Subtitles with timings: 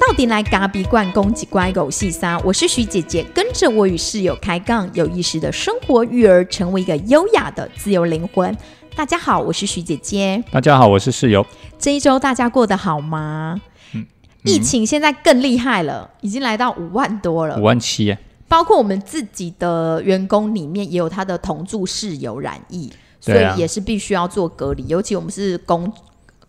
[0.00, 8.56] 到底来嘎比灌攻击乖狗细沙，我是徐姐姐，跟着我与室友开杠，有意识的生活育儿，成为一个优雅的自由灵魂。
[8.96, 10.42] 大家好，我是徐姐姐。
[10.50, 11.46] 大家好，我是室友。
[11.78, 13.60] 这一周大家过得好吗？
[14.44, 18.16] 疫情现在更厉害了，已经来到五万多了，五万七。
[18.48, 22.90] 包括我们自己的员工里面，也有他的同住室友染疫，
[23.34, 24.86] 所以也是必须要做隔离。
[24.88, 25.92] 尤其我们是公，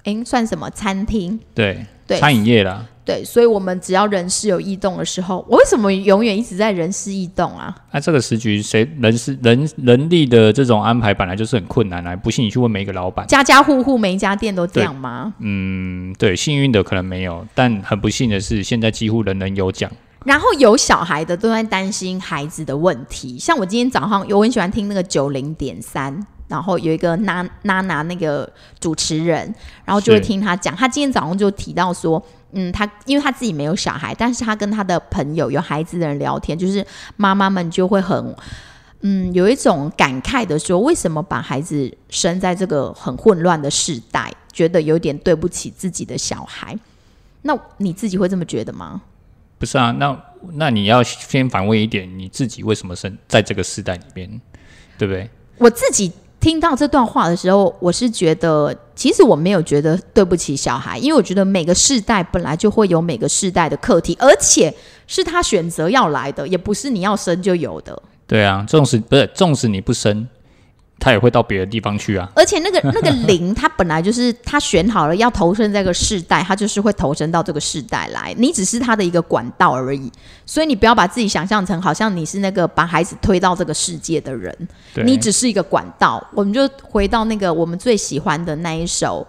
[0.03, 1.39] 哎，算什么餐厅？
[1.53, 2.85] 对对，餐饮业啦。
[3.05, 7.75] 对，所以，我们只要人事有异动的时候，我为什么永远一直在人事异动啊？
[7.91, 12.15] 那这个时局，谁人事人人力的这种安排本来就是很困难啊！
[12.15, 15.33] 不信你去问每一个老板，家家户户每一家店都这样吗？
[15.39, 19.89] 嗯，对，幸运的可能没有，但很不幸的是，现在几乎人人有奖。
[20.23, 26.27] 然后有小孩的都在担心孩子的问题，像我今天早上有很喜欢听那个九零点三。
[26.49, 29.53] 然后有一个娜娜娜那个主持人，
[29.85, 30.75] 然后就会听他讲。
[30.75, 32.21] 他今天早上就提到说，
[32.53, 36.83] 嗯，他因为他自己没有小孩，但是他跟他的朋友有孩子的人聊天，就是
[37.17, 38.35] 妈妈们就会很，
[39.01, 46.75] 嗯，有一种感慨的说，为什么把孩子生在这个很混乱的时代，觉得有点对不起自己的小孩。
[47.43, 49.03] 那你自己会这么觉得吗？
[49.59, 50.19] 不是啊，那
[50.53, 54.27] 那你要先反问一点，你自己为什么生在这个时代里边，
[54.97, 55.29] 对不对？
[55.59, 56.11] 我自己。
[56.39, 64.73] 听到这段话的时候，我是觉得，其实我没有觉得对不起小孩，因为我觉得每个世代本来就会有每个世代的课题，而且
[65.05, 68.01] 是他选择要来的，也不是你要生就有的。
[68.25, 70.27] 对啊，纵使不是，纵使你不生。
[70.99, 72.29] 他也会到别的地方去啊！
[72.35, 78.35] 而且那个那个灵，他本来就是他选好了要投身这个世代，他就是会投身到这个世代来。
[78.37, 80.11] 你只是他的一个管道而已，
[80.45, 84.53] 所以你不要把自己想象成好像你是那个把孩子推到这个世界的人，
[85.05, 86.21] 你只是一个管道。
[86.33, 89.25] 我们就回到那个我们最喜欢的那一首，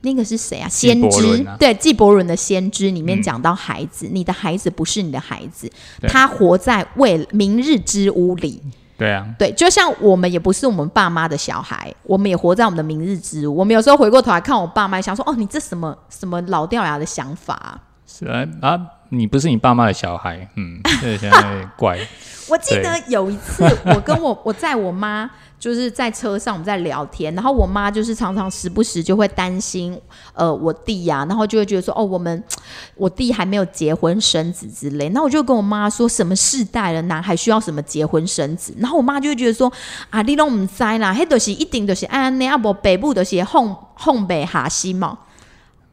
[0.00, 0.68] 那个是谁啊？
[0.68, 5.70] 先知对纪伯伦的《先知》里面讲到孩子，你的孩子不是你的孩子，
[6.08, 8.60] 他活在未明日之屋里。
[8.98, 13.56] 对啊，对，就像我们也不是我们爸妈的小孩，我们也活在我们的明日之屋。
[13.56, 21.98] 我们有时候回过头来看我爸妈，想说：“哦，你这什么什么老掉牙的想法？”是啊，啊，你不是你爸妈的小孩，嗯，这现在怪。
[22.48, 25.30] 我记得有一次，我跟我我在我妈。
[25.62, 29.96] 就是在车上我们在聊天，然后我妈就是常常时不时就会担心，
[30.34, 32.42] 呃，我弟呀，然后就会觉得说，哦，我们
[32.96, 38.74] 我弟还没有结婚生子之类，那我就跟我妈说，什么世代了，男孩需要什么结婚生子？
[38.80, 39.72] 然后我妈就会觉得说，
[40.10, 45.16] 啊，你拢唔知啦，迄都是一定都是安尼，啊无北部都是哄哄北下西嘛，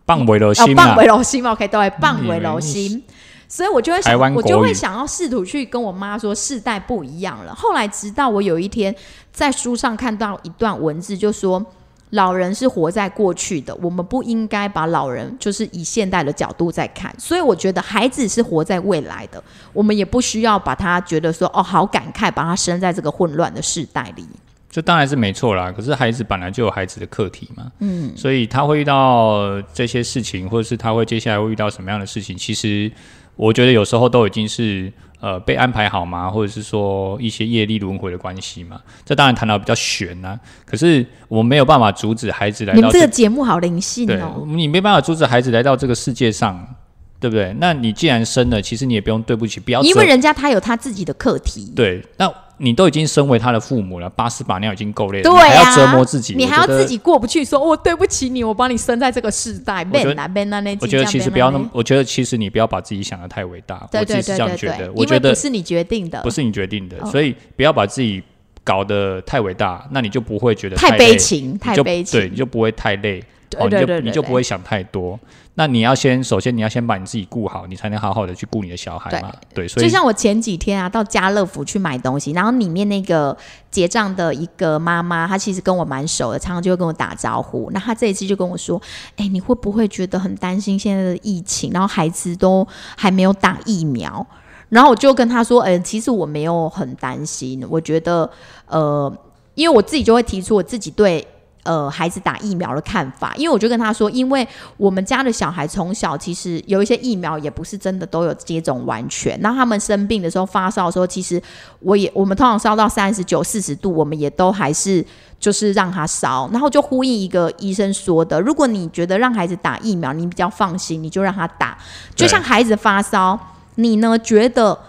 [0.08, 3.04] 放为罗心嘛，放为罗心嘛，可以都会放为罗心。
[3.50, 7.54] 所以我就会想，我就会想要试图去跟我妈说，世代不一样了。
[7.56, 8.96] 后来直到我有一天
[9.34, 11.66] 在书上看到一段文字，就说
[12.12, 17.14] 老人是活在过去的，我们不应该把老人就是以现代的角度在看。
[17.18, 19.44] 所以我觉得孩子是活在未来的，
[19.74, 24.28] 我们也不需要把他觉得说哦好感慨，把他生在这个混乱的世代里。
[24.70, 32.92] 这当然是没错啦，可是孩子本来就有孩子的课题嘛，嗯，所以他会遇到这些事情，或者是他会接下来会遇到什么样的事情，其实。
[33.36, 34.92] 我觉得有时候都已经是
[35.22, 36.30] 呃被安排好吗？
[36.30, 38.82] 或者是说一些业力轮回的关系嘛？
[39.06, 40.38] 这当然谈到比较悬呐。
[40.66, 44.44] 可是我们没有办法阻止孩子来到这个节目，好灵性哦！
[44.46, 46.76] 你没办法阻止孩子来到这个世界上，
[47.18, 47.56] 对不对？
[47.62, 51.72] 那你既然生了，其实你也不用对不起，不要因为人家他有他自己的课题。
[51.74, 52.30] 对，那。
[52.60, 63.88] 你都已经身为他的父母了，把屎把尿已经够累了，还要折磨自己，你还要自己过不去，说“我对不起你，我把你生在这个世代。”我觉得，我觉得其实不要那么，我觉得其实你不要把自己想的太伟大。
[63.92, 68.22] 对对对对对，我觉得不是你决定的，不是你决定的，所以不要把自己
[68.64, 73.24] 搞得太伟大，那你就不会觉得太悲情，太悲情，对，你就不会太累，
[73.58, 75.20] 哦，你就你就不会想太多。
[75.56, 79.30] 那你要先，首先你要先把你自己顾好，你才能好好的去顾你的小孩嘛。
[79.54, 83.36] 对，所以就像我前几天啊，到家乐福去买东西，然后里面那个
[83.70, 87.70] 结账的一个妈妈，她其实跟我蛮熟的，常常就会跟我打招呼。
[87.74, 88.82] 那她这一次就跟我说
[89.18, 91.72] ：“哎，你会不会觉得很担心现在的疫情？
[91.74, 92.66] 然后孩子都
[92.96, 94.26] 还没有打疫苗？”
[94.70, 98.30] 然后我就跟她说：“哎，其实我没有很担心，我觉得
[98.68, 99.12] 呃，
[99.56, 101.28] 因为我自己就会提出我自己对。”
[101.64, 104.48] 呃，孩子打疫苗的看法，因为我就跟他说，因为
[104.78, 111.40] 我们家的小孩从小其实有一些疫苗也不是真的都有接种完全，那他们生病的时候发烧的时候，其实
[111.82, 115.06] 我也我们通常烧到三十九、四十度，我们也都还是
[115.40, 121.78] 就是让他烧，然后就呼应一个医生说的，如果你觉得让孩子打疫苗你比较放心，你就让他打，
[122.16, 123.38] 就像孩子发烧，
[123.76, 124.80] 你呢觉得？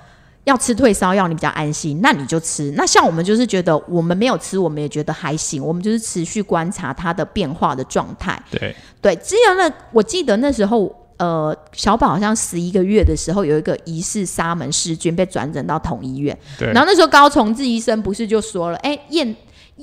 [0.45, 2.73] 要吃退烧药，你比较安心，那你就吃。
[2.77, 8.43] 那像我们就是觉得我们没有吃，我们也觉得还行，我们就是持续观察它的变化的状态。
[8.51, 19.37] 对对，只有那我记得那时候，呃，小宝好像十一个月的时候，有一个疑似沙门氏菌被转诊到同医院，对然后那时候高崇志医生不是就说了，哎，验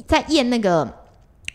[0.07, 0.91] 在验那个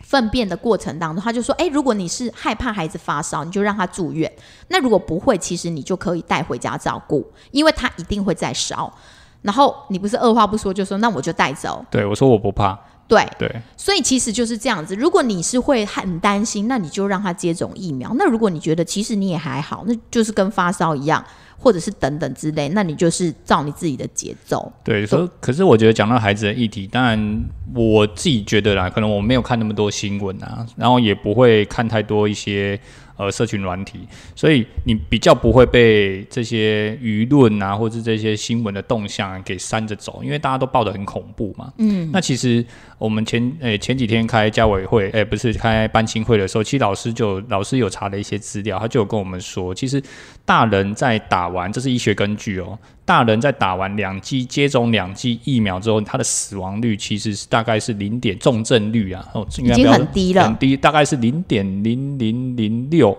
[0.02, 4.31] 粪便的过程当中，他就说，哎，如果你是害怕孩子发烧，你就让他住院；
[4.69, 8.93] 那如果不会，其实你就可以带回家照顾，因为他一定会再烧。
[9.40, 11.84] 然后你不是二话不说就说，那我就带走。
[11.90, 12.78] 对，我说我不怕，
[13.08, 14.94] 对，对所以其实就是这样子。
[14.94, 18.12] 如果你是会很担心，那你就让他接种疫苗。
[18.16, 21.25] 那如果你觉得其实你也还好，那就是跟发烧一样，
[21.62, 24.70] 或者是等等之类，那你就是照你自己的节奏。
[24.82, 32.79] 对，所以可是我觉得讲到孩子的议题，当然我自己觉得啦，可能我没有看那么多新闻啊，然后也不会看太多一些
[33.17, 34.00] 呃社群软体，
[34.35, 41.73] 所以你比较不会被这些舆论啊，或者是这些新闻的动向给扇着走，因为大家都报的很恐怖嘛。
[41.79, 42.65] 嗯，那其实
[42.99, 50.03] 我们前诶、前几天开家委会，诶、不是开班青会的时候，其实老师就老师有查了一些资料，他就有跟我们说，其实
[50.44, 63.17] 大人在打完，这是医学根据哦，大人在打完两剂接种两剂疫苗之后，他的死亡率其实是大概是零点重症率啊，哦，已经很低了很低，大概是零点零零零六。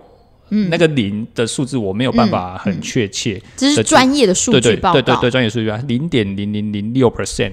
[0.50, 4.92] 嗯，那个零的数字我没有办法很确切，这是的专业的数对据报告。
[4.92, 7.52] 对对对对，专业数据啊，零点零零零六 percent，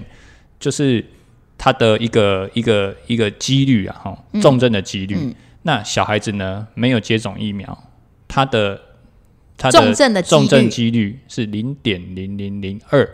[0.59, 1.03] 就是
[1.57, 5.33] 它的一个一个一个几率啊，哈，嗯重症的几率。
[5.61, 7.75] 那小孩子呢，没有接种疫苗，
[8.27, 8.79] 他的
[9.61, 13.07] 他重症的重症几率是零点零零零二，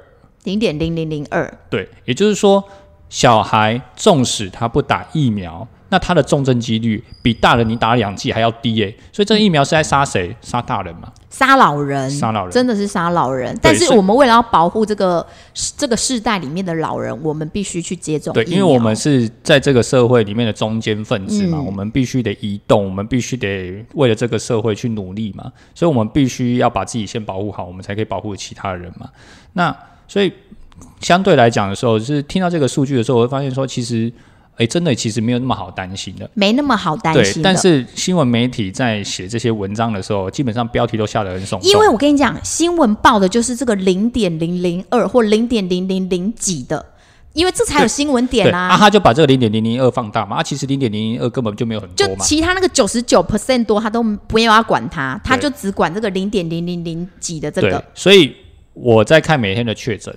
[0.46, 2.64] 零点零零零二，对，也就是说，
[3.10, 10.34] 小孩纵使他不打疫苗，那他的重症几率比大人你打两剂还要低耶、所以这个疫苗是在杀谁？
[10.42, 11.12] 杀大人嘛？
[11.30, 13.58] 杀老人，杀老人真的是杀老人。
[13.62, 15.26] 但是我们为了要保护这个
[15.76, 29.10] 这个世代里面的老人，我们必须去接种对，因为我们是在这个社会里面的中间分子嘛，嗯我们必须得移动，我们必须得为了这个社会去努力嘛，所以我们必须要把自己先保护好，我们才可以保护其他人嘛。
[29.54, 29.76] 那
[30.08, 30.32] 所以
[31.02, 34.12] 相对来讲的时候，就是听到这个数据的时候，我会发现说，其实，
[34.58, 36.30] 哎，真的其实没有那么好担心的。
[36.34, 37.44] 没那么好担心，的。
[37.44, 41.62] 但是新闻媒体在写这些文章的时候，基本上标题都下得很耸动。
[41.62, 46.84] 因为我跟你讲，新闻报的就是这个零点零零二或零点零零零几的，
[47.34, 52.26] 因为这才有新闻对点啊，他就把这个零点零零二放大嘛，啊，其实零点零零二根本就没有很多嘛。
[52.26, 58.36] 其他那个九十九 percent 多，他都没有要管它，他就只管这个零点零零零几的这对个。，所以
[58.74, 60.12] 我在看每天的确诊，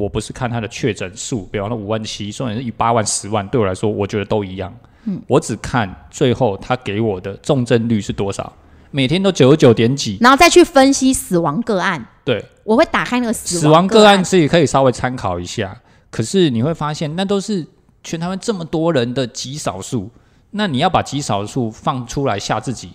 [0.00, 4.74] 我不是看他的确诊数，比方说五万七，虽然是以八万、十万，对我来说，我觉得都一样。
[5.04, 8.52] 嗯，我只看最后他给我的重症率是多少，
[8.90, 10.18] 每天都九十九点几。
[10.20, 15.80] 然后再去分析死亡个案，对，我会打开那个死死亡个案案，自己可以稍微参考一下，
[16.10, 17.66] 可是你会发现，那都是
[18.02, 20.10] 全台湾这么多人的极少数。
[20.52, 22.90] 那你要把极少数放出来吓自己，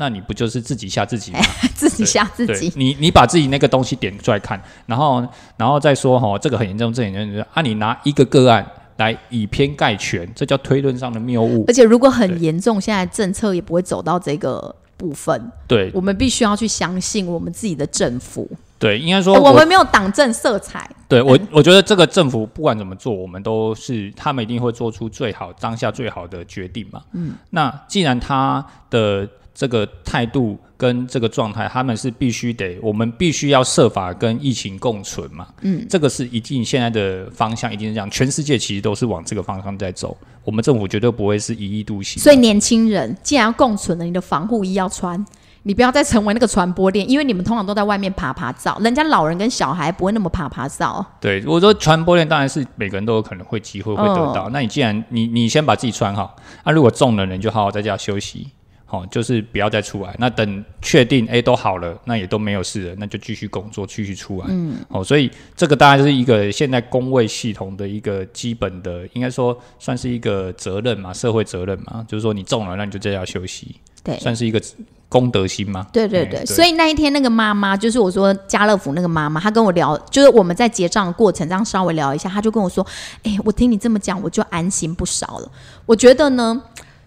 [0.00, 1.40] 那你不就是自己吓自己吗？
[1.76, 2.72] 自己吓自己。
[2.74, 5.22] 你你把自己那个东西点出来看，然后
[5.58, 7.60] 然后再说哈，这个很严重，这个很严重啊！
[7.60, 8.66] 你拿一个个案
[8.96, 11.74] 来以偏概全，这叫推论上的谬误而。
[11.74, 15.52] 且如果很严重，现在政策也不会走到这个部分。
[15.68, 18.48] 对我们必须要去相信我们自己的政府，
[18.78, 20.88] 对，应该说哎我们没有党政色彩。
[21.08, 27.02] 对我，我觉得这个政府不管怎么做，我们都是他们一定会做出最好当下最好的决定嘛。
[27.12, 35.46] 嗯，那既然他的这个态度跟这个状态，他们是必须得，我们必须要设法跟疫情共存嘛。
[35.62, 40.16] 嗯，这个是一定现在的方向，一定是这样，全世界其实都是往这个方向在走。
[40.44, 42.22] 我们政府绝对不会是一意独行。
[42.22, 45.22] 所以年轻人既然要共存了，你的防护衣要穿，
[45.64, 51.04] 你不要再成为那个传播链，因为你们通常都在外面爬爬照，人家老人跟小孩不会那么爬爬照。
[51.20, 54.48] 对，我说传播链当然是每个人都有可能会机会会得到。
[54.50, 58.48] 那你既然你你先把自己穿好，那、如果中了，你就好好在家休息，
[58.90, 60.12] 好、就是不要再出来。
[60.18, 64.46] 那等确定哎都好了，那也都没有事了，那就继续工作，继续出来。
[64.48, 74.60] 嗯，哦，所以这个大概是一个现在工位系统的一个基本的，应该说算是一个责任嘛，社会责任嘛，就是说你中了，那你就在家休息，对，算是一个
[75.08, 75.86] 公德心嘛。
[75.92, 82.84] 对对对，哎所以那一天那个妈妈，就是我说家乐福那个妈妈，她跟我聊，就是我们在结账的过程这样稍微聊一下，她就跟我说
[83.22, 85.52] ：“哎、我听你这么讲，我就安心不少了。
[85.86, 86.60] 我觉得呢，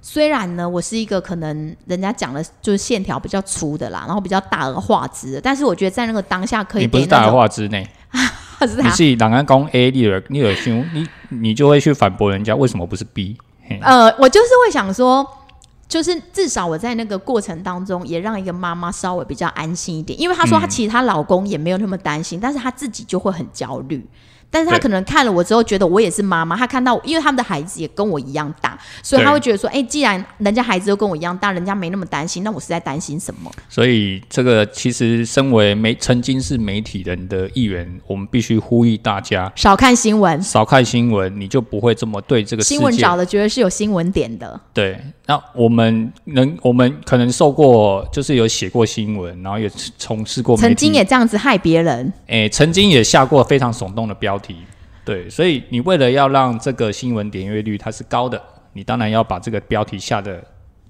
[0.05, 7.87] 虽然呢，我是一个可能人家讲的就是线条比较粗的啦，然后比较大而化之的，但是我觉得在那个当下可以你不是大而化之内。
[8.67, 13.37] 是他你是人家讲 A，你有你有想，你你就会去反驳人家为什么不是 B？
[13.67, 15.25] 嘿呃，我就是会想说，
[15.87, 24.05] 就是至少我在那个过程当中，也让一个妈妈稍微比较安心一点，因为她说她其实她老公也没有那么担心，但是她自己就会很焦虑。
[24.53, 33.51] 但是他可能看了我之后，觉得我也是妈妈，他看到因为他们的孩子也跟我一样大，所以他会觉得说，哎，既然人家孩子都跟我一样大，人家没那么担心，那我是在担心什么？
[33.67, 44.61] 所以这个其实身为媒曾经是媒体人的一员，我们必须呼吁大家少看新闻，少看新闻，你就不会这么对这个新闻找的觉得是有新闻点的。
[44.71, 49.67] 对，那我们能，我们可能受过，就是有写过新闻，然后也
[49.97, 54.57] 从事过，曾经也这样子害别人，哎，曾经也下过非常耸动的标题。
[55.05, 58.41] 对，所以你为了要让这个新闻点阅率它是高的，
[58.73, 60.41] 你当然要把这个标题下的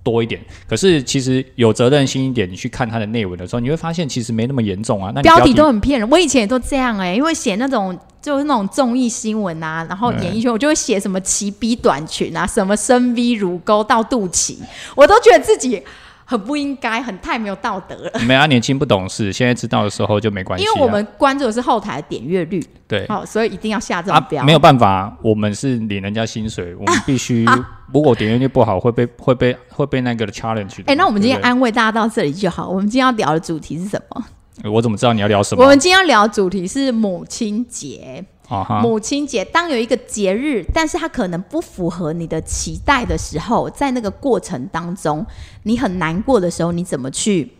[0.03, 0.39] 多一点。
[0.67, 5.11] 可是其实有责任心一点，你去看它的内文的时候，你会发现其实没那么严重啊。
[5.15, 14.57] 那标题都很骗人，我以前也都这样哎，因为写那种就是那种综艺新闻啊，然后演艺圈我就会写什么齐逼短裙啊，什么深 V 乳沟到肚脐，
[14.95, 15.81] 我都觉得自己。
[16.25, 18.11] 很不应该，很太没有道德了。
[18.27, 20.65] 没啊，年轻不懂事，现在知道的时候就没关系。
[20.65, 24.43] 因为我们关注的是后台的点阅率，对，好，所以一定要下这种标。
[24.43, 27.45] 没有办法，我们是领人家薪水， 我们必须。
[27.93, 30.81] 如果点阅率不好，会被会被会被那个 challenge。
[30.87, 32.67] 哎，那我们今天安慰大家到这里就好。
[32.67, 34.25] 我们今天要聊的主题是什么？
[34.71, 35.61] 我怎么知道你要聊什么？
[35.63, 38.25] 我们今天要聊主题是母亲节。
[38.81, 45.25] 母亲节，当有一个节日，但是它可能不符合你的期待的时候，在那个过程当中，
[45.63, 47.51] 你很难过的时候，你怎么去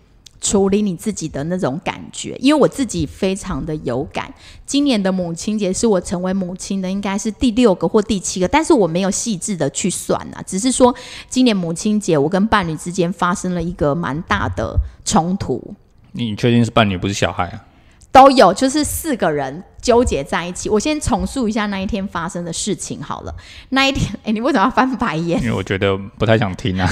[0.41, 2.35] 处理你自己的那种感觉？
[2.39, 4.31] 因为我自己非常的有感，
[4.65, 10.93] 今年的母亲节是我成为母亲的应该是第六个或第七个，但是我没有细致的去算啊，只是说
[11.29, 15.73] 今年母亲节，我跟伴侣之间发生了一个蛮大的冲突。
[16.11, 17.65] 你确定是伴侣不是小孩啊？
[18.13, 20.69] 都有，就是四个人纠结在一起。
[20.69, 23.35] 我先重述一下那一天发生的事情好了。
[23.69, 25.41] 那一天，哎，你为什么要翻白眼？
[25.41, 26.87] 因为我觉得不太想听啊。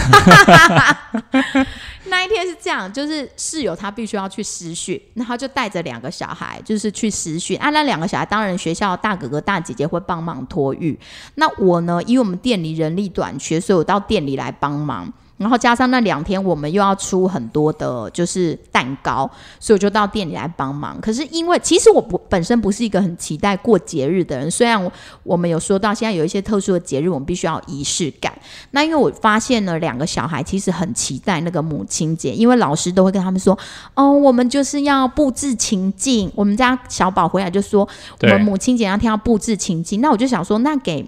[2.05, 7.55] 那一天是这样，就是室友他必须要去实训，然后就带着两个小孩，就是去实训。
[7.59, 10.99] 啊，那两个小孩当然学校大哥哥大姐姐会帮忙托育。
[11.35, 15.13] 那我呢，因为我们店里人力短缺，所以我到店里来帮忙。
[15.41, 19.29] 然后加上那两天，我们又要出很多的，就是蛋糕，
[19.59, 21.01] 所以我就到店里来帮忙。
[21.01, 24.91] 可是因为其实我不本身不是一个很期待过节日的人，虽然
[25.23, 28.31] 我们有说到现在有一些特殊的节日，我们必须要仪式感。
[28.69, 33.57] 那因为我发现呢，两个小孩其实很期待那个母亲节，因为老师都会跟他们说
[33.95, 37.87] ：“哦，我们就是要布置情境。”我们家小宝回来就说
[38.21, 41.03] ：“我们母亲节那天要布置情境。”那我就想说，那给。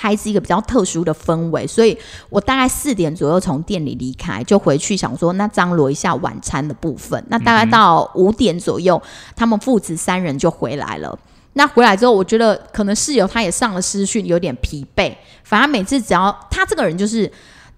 [0.00, 1.98] 孩子一个比较特殊的氛围，所以
[2.30, 7.22] 我大概四点左右从店里离开，就回去想说那张罗一下晚餐的部分。
[7.28, 9.02] 那大概到五点左右，
[9.34, 11.18] 他们父子三人就回来了。
[11.54, 15.12] 那回来之后，我觉得可能室友他也上了私讯，有点疲惫。
[15.42, 17.28] 反正每次只要他这个人，就是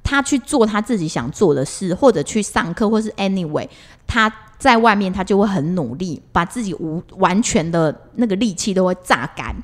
[0.05, 3.67] 他去做他自己想做的事，或者去上课，或是 anyway，
[4.07, 9.57] 他在外面他就会很努力，把自己无完全的那个力气都会榨干。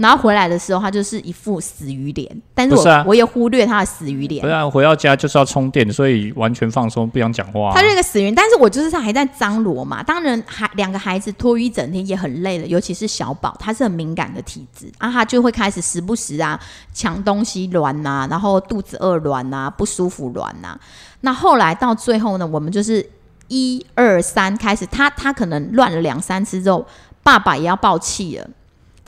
[0.00, 4.40] 然后回来的时候，他就是一副死鱼脸，但是我我也忽略他的死鱼脸。
[4.40, 7.70] 不然回到家就是要充电，所以完全放松，不想讲话。
[7.74, 10.02] 他是个死鱼，但是我就是他还在张罗嘛。
[10.02, 16.58] 当然，孩两个孩子托育一整天也很累了，尤其是小宝，他是很敏感的体质啊，他就会开始时不时啊
[16.94, 20.78] 抢东西乱呐，然后肚子饿乱呐，不舒服乱呐。
[21.20, 23.06] 那后来到最后呢，我们就是
[23.48, 26.86] 一二三开始，他他可能乱了两三次之后，
[27.22, 28.48] 爸爸也要爆气了。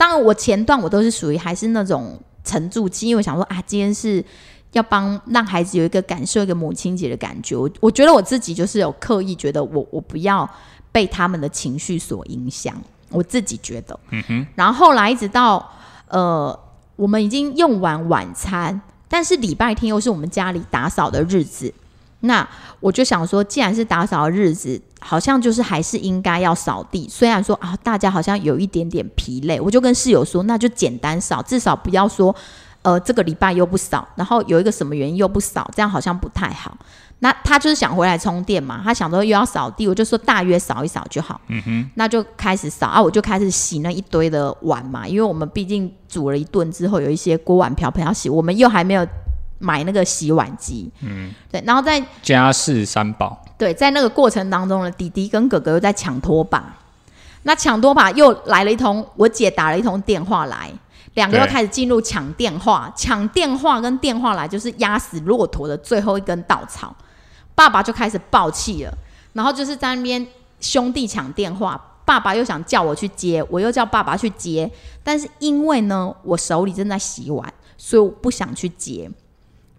[0.03, 4.21] 当然，我前段我都是属于还是那种沉住气，因为我想说啊，今天是
[4.73, 7.55] 要帮让孩子有一个感受一个母亲节的感觉。
[7.55, 10.47] 我我觉得我自己就是有刻意觉得我我不要
[10.91, 12.75] 被他们的情绪所影响，
[13.11, 13.97] 我自己觉得。
[14.09, 14.45] 嗯哼。
[14.55, 15.71] 然后后来一直到
[16.09, 16.59] 呃，
[16.97, 21.73] 我们已经用完晚餐，但是礼拜天又是我们家里打扫的日子。
[22.25, 22.47] 那
[22.79, 27.05] 我就想说，既然是打扫的日子，好像就是还是应该要扫地。
[27.09, 32.33] 虽然说啊，大家好像有一点点疲累，我就跟室友说，那就简单扫，至少不要说，
[32.81, 36.77] 呃，这个礼拜又不扫，然后有一个什么原因又不扫，这样好像不太好。
[37.19, 41.41] 那他就是想回来充电嘛，他想说又要扫地，我就说大约扫一扫就好。
[41.49, 49.05] 嗯哼，那就开始扫啊，我就开始洗那一堆的碗嘛，因为我们毕竟煮了一顿之后，有一些锅碗瓢盆要洗，我们又还没有。
[49.63, 56.75] 买那个洗碗机，嗯，对，然后在家事三宝，对，在那个过程当中呢，弟弟跟哥哥又在抢拖把，
[57.43, 60.69] 那抢拖把又来了一通，我姐打了一通电话来，
[61.13, 66.93] 两个又开始进入抢电话，抢电话跟电话来就是压死骆驼的最后一根稻草，
[67.55, 68.93] 爸爸就开始爆气了，
[69.31, 70.27] 然后就是在那边
[70.59, 74.69] 兄弟抢电话，爸爸又想叫我去接，我又叫爸爸去接，
[75.03, 79.09] 但是因为呢，我手里正在洗碗，所以我不想去接。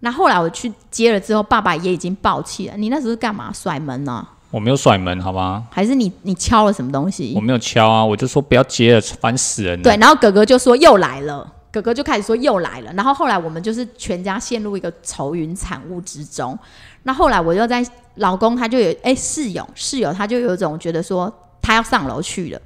[0.05, 2.77] 那后来我去接了之后，爸爸也已经爆气了。
[2.77, 3.51] 你那时候是干嘛？
[3.51, 4.23] 甩门呢？
[4.51, 5.65] 我没有甩门，好吗？
[5.71, 7.33] 还是你你敲了什么东西？
[7.35, 9.81] 我没有敲啊，我就说不要接了，烦死人了。
[9.83, 12.93] 对，然后哥哥就说又来了，哥哥就开始说又来了。
[12.93, 16.55] 然后后来我们就是全家陷入一个愁云惨雾之中。
[17.01, 17.83] 那后来我又在
[18.17, 21.33] 老公他就有哎室友室友他就有一种觉得说
[21.63, 22.61] 他要上楼去了。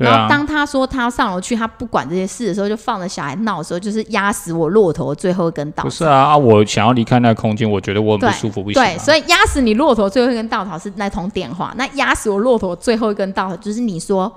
[0.00, 5.84] 然后当他说他要上楼去，他不管这些事的时候，就放着小孩闹的时候，就是压死我骆驼最后一根稻草。
[5.84, 6.36] 不是啊啊！
[6.36, 8.82] 我想要离开那个空间，我觉得我很不舒服，不行。
[8.82, 11.74] 对，所以压死你骆驼最后一根稻草是那通电话。
[11.76, 14.32] 那压死我骆驼最后一根稻草就是你说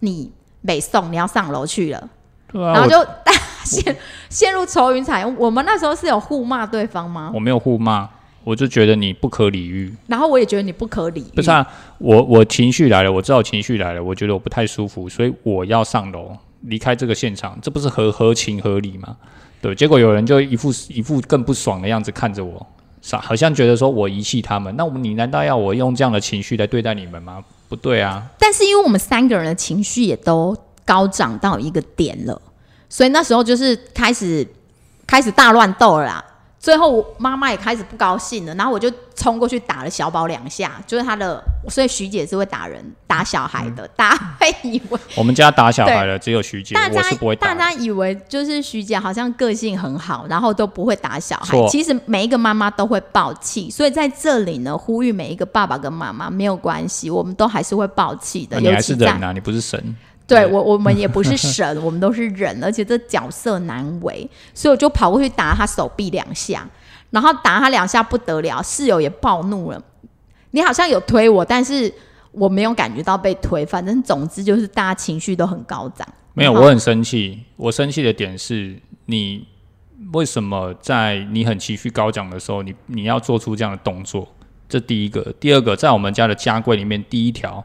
[0.00, 2.08] 你没送，你要上楼去了。
[2.52, 2.72] 对啊。
[2.74, 2.96] 然后就
[3.64, 3.96] 陷
[4.30, 5.34] 陷入愁云惨雾。
[5.36, 7.30] 我们那时候是有互骂对方吗？
[7.34, 8.08] 我没有互骂。
[8.48, 11.36] 我就觉得你不可理喻，然后我也觉得你不可理喻。
[11.36, 11.66] 不是啊，
[11.98, 19.18] 我我情绪来了，我知道情绪来了，我觉得我不太舒服，所以我要上楼离开这个现场，这不是合合情合理吗？
[19.60, 22.66] 对，结果有人就一副一副更不爽的样子看着我，
[23.02, 24.74] 傻，好像觉得说我遗弃他们。
[24.76, 27.44] 那我们你难道要我用这样的情绪来对待你们吗？
[27.68, 28.26] 不对啊。
[28.38, 32.40] 但是因为我们三个人的情绪也都高涨到一个点了，
[32.88, 34.46] 所以那时候就是开始
[35.06, 36.24] 开始大乱斗了啦。
[36.58, 47.54] 最后妈妈也开始不高兴了，然后我就冲过去打了小宝两下，就是他的，所以徐姐是会打人、打小孩的，大家会以为 我们家打小孩的只有徐姐，我是不会打。
[47.54, 51.56] 大家以为就是徐姐好像个性很好，然后都不会打小孩。
[51.68, 58.58] 其实每一个妈妈都会暴气，所以在这里呢，呼吁每一个爸爸跟妈妈没有关系，我们都还是会暴气的。
[58.60, 59.96] 你还是人啊，你不是神。
[60.28, 66.68] 对我，我们 也不是神，我们都是人，而且这角色难为，所以我就跑过去打他手臂两下，
[67.10, 69.82] 然后打他两下不得了，室友也暴怒了。
[70.50, 71.92] 你好像有推我，但是
[72.30, 76.06] 我没有感觉到被推，反正总之就是大家情绪都很高涨。
[76.34, 79.46] 没有，我很生气，我生气的点是你
[80.12, 84.28] 为什么在你很情绪高涨的时候，你你要做出这样的动作？
[84.68, 87.64] 这第一个，第二个，在我们家的家规里面，第一条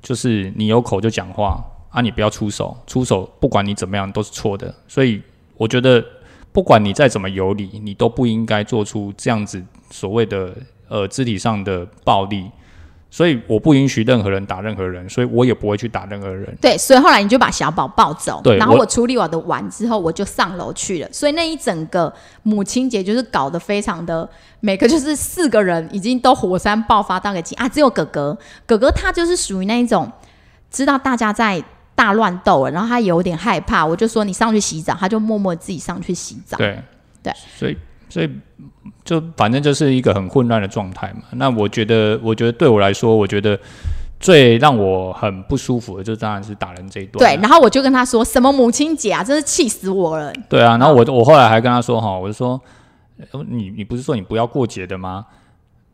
[0.00, 1.60] 就是你有口就讲话。
[1.90, 2.00] 啊！
[2.00, 4.74] 你不要出手，出手不管你怎么样都是错的。
[4.86, 5.22] 所以
[5.56, 6.04] 我觉得，
[6.52, 10.54] 不管你再怎么有理，你都不应该做出这样子所谓的
[10.88, 12.50] 呃肢体上的暴力。
[13.10, 16.54] 所以我不允许任何人打任何人，所以我也不会去打任何人。
[16.60, 21.08] 对，所以后来你就把小宝抱走，对，然后我处理我的碗之后，我就上楼去了。
[21.10, 24.28] 所以那一整个母亲节就是搞得非常的，
[24.60, 28.36] 每个就是四个人已经都火山爆发到个极啊，只有哥哥，
[28.66, 30.12] 哥哥他就是属于那一种
[30.70, 31.64] 知道大家在。
[31.98, 36.56] 大乱斗了，然后他有点害怕，我就说你上去洗澡，他就默默自己上去洗澡。
[36.56, 36.80] 对
[37.20, 37.76] 对，所以
[38.08, 38.30] 所以
[39.04, 41.22] 就反正就是一个很混乱的状态嘛。
[41.32, 43.58] 那我觉得，我觉得对我来说，我觉得
[44.20, 47.18] 最让我很不舒服的，就当然是打人这一段。
[47.18, 50.32] 对，然后我就跟他说什么母亲节啊，真是气死我了。
[50.48, 52.60] 对啊，然后我我后来还跟他说哈，我就说
[53.48, 55.26] 你你不是说你不要过节的吗？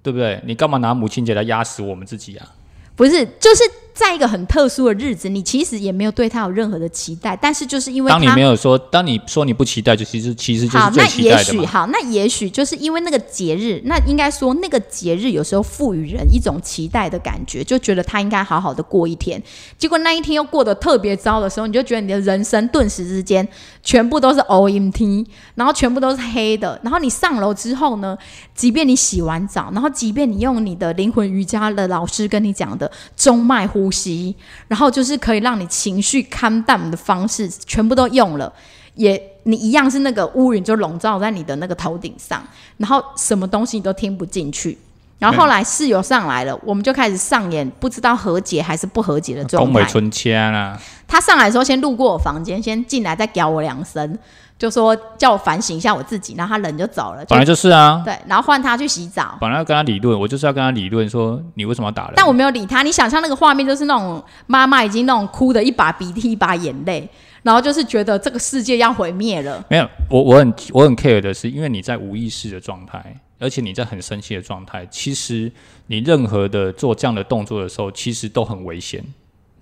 [0.02, 0.38] 对不对？
[0.44, 2.46] 你干嘛拿母亲节来压死我们自己啊？
[2.94, 3.64] 不是，就是
[3.94, 19.40] 在一个很特殊的日子，你其实也没有对他有任何的期待，但是就是因为当你没有说，当你说你不期待，就其实其实就是最期待的好，那也许好，那也许就是因为那个节日，那应该说那个节日有时候赋予人一种期待的感觉，就觉得他应该好好的过一天，
[19.78, 23.46] 结果那一天又过得特别糟的时候，你就觉得你的人生顿时之间
[23.84, 28.18] 全部都是 O M T，然后全部都是黑的，然后你上楼之后呢，
[28.56, 32.90] 即便你洗完澡，然后即便你用你的灵魂瑜伽的老师跟你讲的。
[33.16, 34.34] 中脉呼吸，
[34.68, 38.52] 然后就是可以让你情绪看淡的方式，全部都用了，
[38.94, 42.42] 也你一样是那个乌云就笼罩在你的那个头顶上，
[42.76, 44.78] 然后什么东西你都听不进去。
[45.18, 49.72] 然后后来室友上来了，我们就开始上演不知道和解还是不和解的状态。
[49.72, 54.18] 宫美春千啊，他上来的时候先路过我房间，先进来再屌我两声。
[54.56, 57.24] 就说叫我反省一下我自己，然后他人就走了。
[57.28, 59.36] 本来就是啊，对，然后换他去洗澡。
[59.40, 62.14] 本来要跟他理论，我就是要跟他理论，说你为什么要打人？
[62.16, 62.82] 但我没有理他。
[62.82, 67.08] 你想象那个画面，就是那种妈妈已经那种哭的一把鼻涕一把眼泪，
[67.42, 69.62] 然后就是觉得这个世界要毁灭了。
[69.68, 75.50] 没有，我我很我很 care 的是，因为你在无意识的状态，而且你在很生气的状态，其实
[75.88, 79.04] 你任何的做这样的动作的时候，其实都很危险，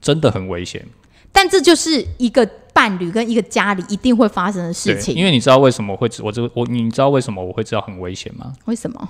[0.02, 0.86] 真的很危险。
[1.32, 5.14] 但这就是一个伴侣跟一个家里一定会发生的事情。
[5.14, 8.52] 因为你知道为什么会我这我你知道为什么我会知道很危险吗？
[8.66, 9.08] 为什么？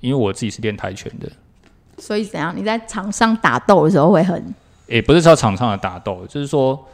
[0.00, 1.30] 因为我自己是练跆拳的。
[1.98, 2.56] 所以怎样？
[2.56, 4.54] 你在场上打斗的时候会很？
[4.86, 6.86] 也不是说场上的打斗，就是说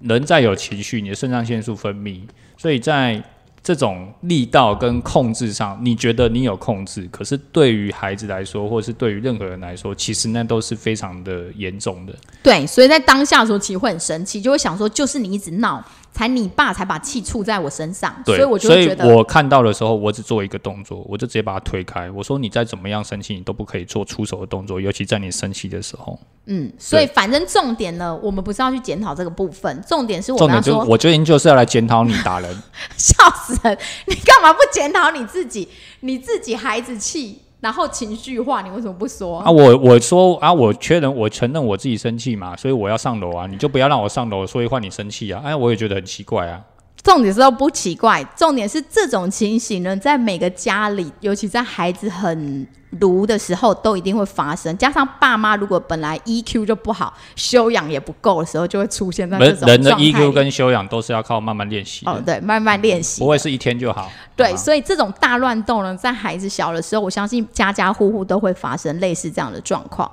[0.00, 2.20] 人在有情绪，你的肾上腺素分泌，
[2.56, 3.22] 所以在。
[3.62, 12.14] 这种力道跟控制上，你觉得你有控制，可是对于孩子来说，或是对于任何人来说，其实那都是非常的严重的。
[12.42, 22.10] 对，所以在当下的时候，其实会很生气，就会想说，就是你一直闹，才你爸才把气出在我身上，所以我就所以会觉得，我看到的时候，我只做一个动作，我就直接把他推开。
[22.10, 26.18] 我说你再怎么样生气，你都不可以做出手的动作，尤其在你生气的时候。
[26.46, 32.62] 嗯，所以反正重点呢，我们不是要去检讨这个部分，重点是我重点就我决定就是要来检讨你打人。
[32.96, 33.14] 笑
[33.46, 35.68] 死人，你干嘛不检讨你自己？
[36.00, 39.38] 你自己孩子气，然后情绪化，你为什么不说？
[39.40, 45.42] 啊，我我说啊，我确认，我承认我自己生气嘛，所以我要上楼啊，你就不要让我上楼，所以换你生气啊。
[45.44, 46.60] 哎，我也觉得很奇怪啊。
[47.02, 52.66] 重点是都不奇怪，重点是这种情形呢，在每个家里，尤其在孩子很
[53.00, 54.76] 卢的时候，都一定会发生。
[54.76, 63.28] 加上爸妈如果本来 EQ 就不好，修养也不够的时候，就会出现在这种人人的 EQ 跟修养都是要靠慢慢练习的，哦，对，慢慢练习不。
[63.28, 64.10] 会是一天就好。
[64.36, 70.10] 对，啊所以这种大乱斗呢，在孩子小的时候，我相信家家户户都会发生类似这样的状况。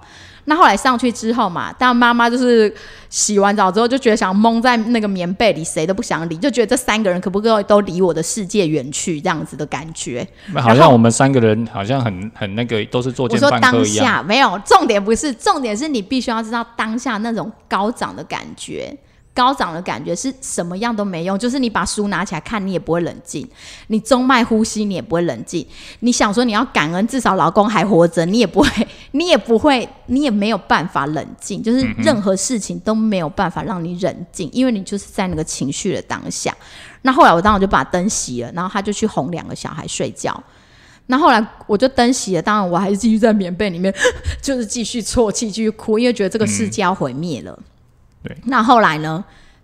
[0.49, 2.73] 那后来上去之后嘛，当然妈妈就是
[3.09, 10.27] 洗完澡之后就觉得想蒙在那个棉被里，谁都不想理，就觉得这三个人可不可以都离我的世界远去，这样子的感觉。
[10.55, 13.77] 好像我们三个人好像很很那个，都是做我说当。
[13.87, 18.95] 下没有重点，不是重点是你必须要知道当下那种高涨的感觉。
[19.37, 23.45] 高涨的感觉是什么样都没用，就是你把书拿起来看，你也不会冷静；
[23.85, 25.63] 你中脉呼吸，你也不会冷静。
[25.99, 31.61] 你想说你要感恩，至少老公还活着，你也不会， 你也不会，你也没有办法冷静。
[31.61, 36.51] 就是任何事情都没有办法让你冷静，因为你就是在那个情绪的当下。
[37.03, 40.43] 那后来我当然就把灯熄了，然后他就去哄两个小孩睡觉。
[41.05, 43.93] 那后来我就灯熄了，当然我还是继续在棉被里面，
[44.41, 47.57] 就是继续啜泣，继续哭，因为觉得这个世界要毁灭了。
[48.23, 48.37] 对。
[48.45, 49.23] 那后来呢？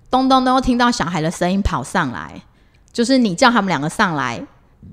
[0.09, 2.39] 咚咚咚，听到小孩的声音跑上来，
[2.91, 4.39] 就是你叫他们两个上来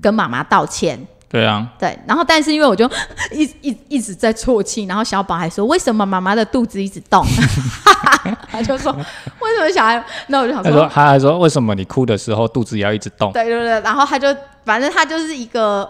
[0.01, 0.99] 跟妈妈道歉。
[1.29, 2.89] 对啊，对，然后但是因为我就
[3.31, 7.23] 一一一直在啜泣，然后小宝还说为什么妈妈的肚子一直动？
[8.49, 10.03] 他就说为什么小孩？
[10.27, 13.31] 那我就想他说他还说为什么你哭的时候肚子也要一直动？
[13.31, 15.87] 对对对，然后他就反正他就是一个，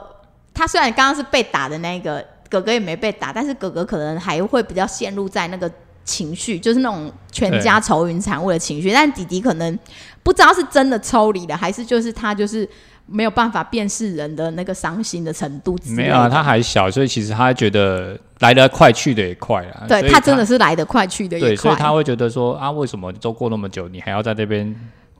[0.53, 5.71] 他虽然刚刚是被打的那个哥哥也没被打，但是哥哥可能还会比较陷入在那个
[6.03, 9.79] 情绪，就是那种全家愁云惨雾的情绪，但弟弟可能
[10.23, 12.67] 不知道是真的抽离了，还是就是他就是
[13.05, 16.03] 没有办法辨识人的那个伤心的程度之类的。
[16.03, 19.85] 没有啊，他还小，所以其实他觉得来得快去的也快啊。
[19.87, 21.75] 对他真的是来得快去得也对，所以。
[21.75, 24.73] 他会觉得说啊，为什么都过那么久，你还要在这边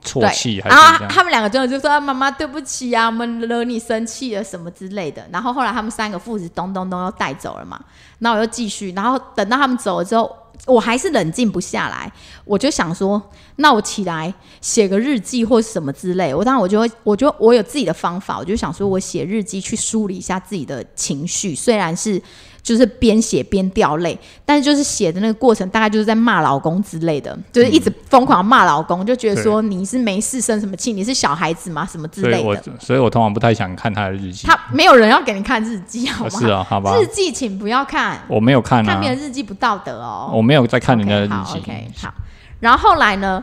[0.04, 1.06] 啜对泣，还然后是？
[1.08, 7.78] 他们两个真的就说：“啊妈妈，对不起啊，我们惹你生气了什么之类的。”然后后来他们三个父子咚咚咚又带走了嘛，
[8.18, 10.34] 那我又继续，然后等到他们走了之后，
[10.66, 12.12] 我还是冷静不下来，
[12.44, 13.20] 我就想说，
[13.56, 16.34] 那我起来写个日记或是什么之类。
[16.34, 22.22] 我当然我就会，我就我有自己的方法，我就想说我写日记去梳理一下自己的情绪，虽然是。
[22.62, 31.84] 就是边写边掉泪，但是就是写的那个过程，大概就是在骂老公之类的，就是一直疯狂骂老公，就觉得说你是没事生什么气，你是小孩子吗？
[31.84, 32.72] 什么之所以我类的。
[32.78, 34.46] 所以我通常不太想看他的日记。
[34.46, 36.30] 他没有人要给你看日记，好吗？
[36.34, 40.30] 啊 是啊，好吧，日记请不要看，我没有看啊看别，人日记不道德哦。
[40.32, 41.58] 我没有在看人家的日好记。
[41.58, 42.14] ，OK，好。
[42.60, 43.42] 然后后来呢，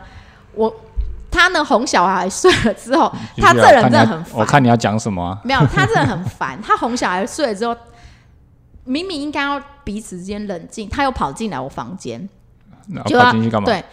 [0.54, 0.74] 我
[1.30, 4.32] 他呢哄小孩睡了之后，他这人真的很烦。
[4.32, 5.38] 我看你要讲什么啊？
[5.44, 6.58] 没有，他真的很烦。
[6.62, 7.76] 他哄小孩睡了之后，
[8.90, 12.28] 明明应该要彼此之间冷静，他又跑进来我房间，
[12.88, 13.66] 那就要跑进去干嘛？
[13.66, 13.84] 对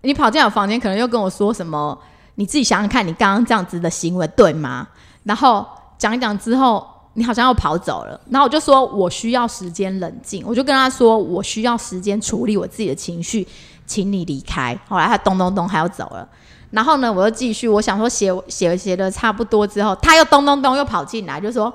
[0.00, 1.98] 你跑进来我房间，可能又跟我说什么？
[2.36, 4.88] 你自己想想看，你刚刚这样子的行为对吗？
[5.24, 5.66] 然后
[5.98, 8.18] 讲一讲之后，你好像又跑走了。
[8.30, 13.46] 然后我就说我需要时间冷静，我就跟他说我需要时间处理我自己的情绪，
[13.84, 14.78] 请你离开。
[14.88, 16.26] 后来他咚咚咚，他要走了。
[16.70, 21.72] 然后呢，我又继续，我想说写写写的差不多之后，他又咚咚咚又跑进来，就说，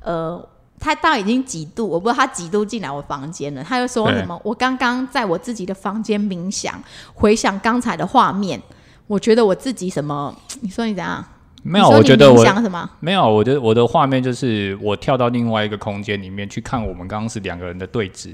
[0.00, 0.40] 呃，
[0.84, 3.64] 他到已经几度，我不知道他几度进来我房间了。
[3.64, 6.78] 他就说什么，我刚刚在我自己的房间冥想，
[7.14, 8.60] 回想刚才的画面，
[9.06, 10.36] 我觉得我自己什么？
[10.60, 11.24] 你说你怎样？
[11.62, 12.90] 没有，我觉得我冥想什么？
[13.00, 18.28] 没有，我的我的画面就是我跳到另外一个空间里面去看我们刚刚是两个人的对峙，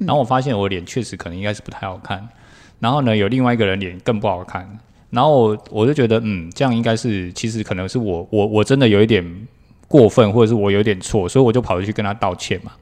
[0.00, 2.28] 嗯然后我发现我脸确实可能应该是不太好看，
[2.80, 9.24] 然后呢有另外一个人脸更不好看，然后我我就觉得嗯这样应该是其实可能是我我我真的有一点
[9.88, 12.72] 过分，或者是我有点错，所以我就跑出去跟他道歉嘛。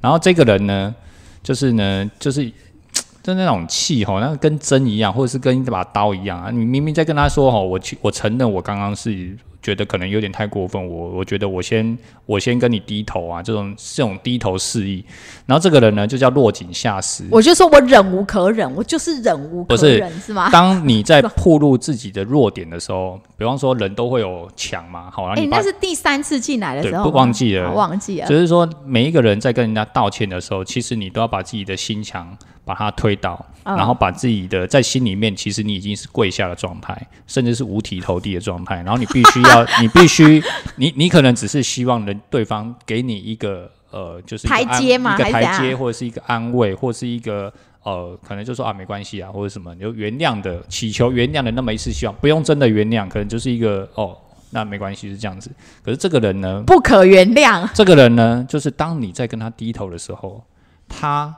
[0.00, 0.94] 然后这个人呢，
[1.42, 2.50] 就是呢就是。
[3.22, 6.50] 就那种气吼，那跟针一样，或者是跟一把刀一样啊！
[6.50, 11.96] 你明明在跟他说吼，我去我承认我刚刚是觉得可能有点太过分，我我觉得我先
[12.26, 15.04] 我先跟你低头啊，这种这种低头示意。
[15.46, 17.24] 然后这个人呢，就叫落井下石。
[17.30, 20.50] 我就说我忍无可忍，我就是忍无可不是忍，是吗？
[20.50, 28.26] 当你在暴露自己的弱点的时候，比方说人都会有强嘛，好，然你把那是第三次进来的时候不忘记了忘记了。
[28.26, 40.42] 就是说，每一个人在跟人家道歉的时候，其实你都要把自己的心墙把他推倒，嗯然后把自己的在心里面，其实你已经是跪下的状态，甚至是五体投地的状态，然后你必须要， 你必须，
[40.76, 47.52] 你你可能只是希望人对方给你一个呃，就是台阶嘛一个台阶，或者是一个安慰，或是一个。
[47.84, 54.16] 呃，可能就说啊，没关系啊，或者什么，你就原谅的，祈求原谅的那么一次希望，不用真的原谅，可能就是一个哦，
[54.50, 55.50] 那没关系，是这样子。
[55.82, 57.68] 可是这个人呢，不可原谅。
[57.74, 60.40] 这个人呢，就是当你在跟他低头的时候，
[60.88, 61.36] 他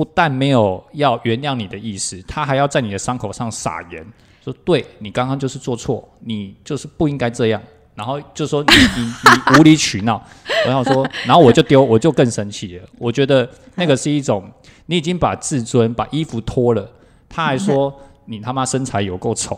[0.00, 4.02] 不但没有要原谅你的意思，他还要在你的伤口上撒盐，
[4.42, 7.60] 说对你刚刚就是做错，你就是不应该这样。
[7.94, 10.24] 然后就说你你你无理取闹，
[10.64, 12.84] 然后说，然后我就丢，我就更生气了。
[12.96, 14.50] 我觉得那个是一种，
[14.86, 16.90] 你已经把自尊、把衣服脱了，
[17.28, 19.54] 他还说你他妈身材有够丑，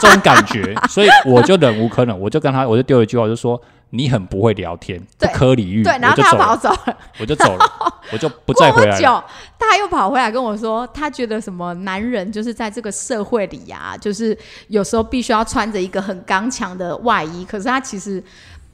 [0.00, 3.60] 这种感觉，所以我就忍无可忍，我就跟他，我就丢了一句话，我就说
[3.94, 6.98] 你很不会聊天，不对可理喻，对，然后他就走了，他跑走了。
[7.20, 7.72] 我就走了，
[8.10, 9.24] 我就不再回来了。
[9.58, 14.36] 他又跑回来跟我说，他觉得什么男人就是在这个社会里啊，就是
[14.68, 18.22] 有时候必须要穿着一个很刚强的外衣，可是他其实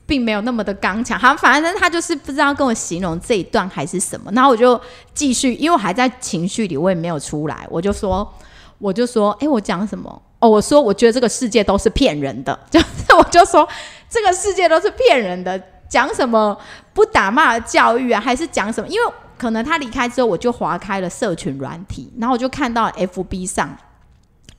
[0.07, 1.19] 并没有那么的刚强。
[1.19, 4.31] 好，反正他就是不知道跟我形容这一段还是什么。
[4.33, 4.81] 然后我就
[5.15, 8.33] 继续，因为我还在情绪里，我也没有出来，我就说，
[8.79, 10.23] 我就说，哎，我讲什么？
[10.41, 13.69] 哦，我说我觉得这个世界都是骗人的， 就是我就说
[14.09, 16.57] 这个世界都是骗人的，讲什么
[16.93, 18.89] 不打骂教育啊，还是讲什么？
[18.89, 23.77] 因为可能他离开之后，我就划开了社群软体，然后我就看到 FB 上。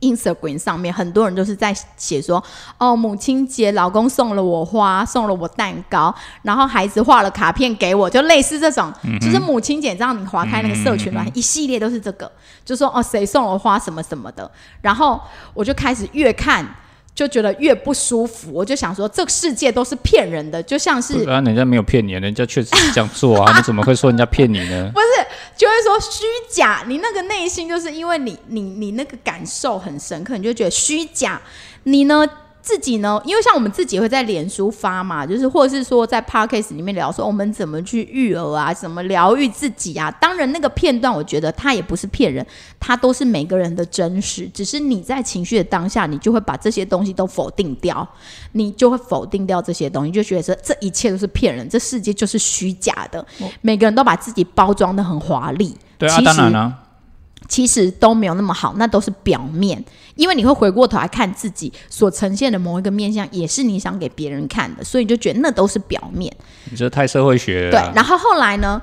[0.02, 2.44] Instagram 上面很多人都是在写说，
[2.78, 12.32] 哦，母亲节老公送了我花，送了我蛋糕，然后孩子画了卡片给我，就类似这种，就是母亲节，这样你划开那个社群软体，一系列都是这个，
[12.64, 14.50] 就说哦谁送了花什么什么的，
[14.82, 15.20] 然后
[15.54, 16.66] 我就开始越看
[17.14, 24.90] 就觉得越不舒服，我就想说这个世界都是骗人的，就像是不然人家没有骗你，人家确实是这样做啊， 你怎么会说人家骗你呢？
[25.60, 31.42] 就会说虚假，你那个内心就是因为你你你那个感受很深刻，你就觉得虚假。
[31.84, 32.26] 你呢
[32.62, 40.12] 自己呢，因为像我们自己会在脸书发嘛，就是或者是说在 podcast 里面聊说我们怎么去育儿啊，怎么疗愈自己啊。
[40.12, 42.46] 当然那个片段，我觉得它也不是骗人，
[42.80, 48.08] 它都是每个人的真实，只是你在情绪的当下，你就会把这些东西都否定掉，
[48.52, 53.26] 你就会否定掉这些东西，就觉得说这一切都是骗人，这世界就是虚假的，
[53.62, 55.76] 每个人都把自己包装的很华丽。
[55.98, 56.74] 对啊，当然啦、
[57.48, 59.84] 其实都没有那么好，那都是表面。
[60.16, 66.32] 因为你会回过头来看自己所呈现的某一个面相，也是你想给别人看的，所以你就觉得那都是表面。
[66.70, 68.82] 你这太社会学了对啊。，然后后来呢，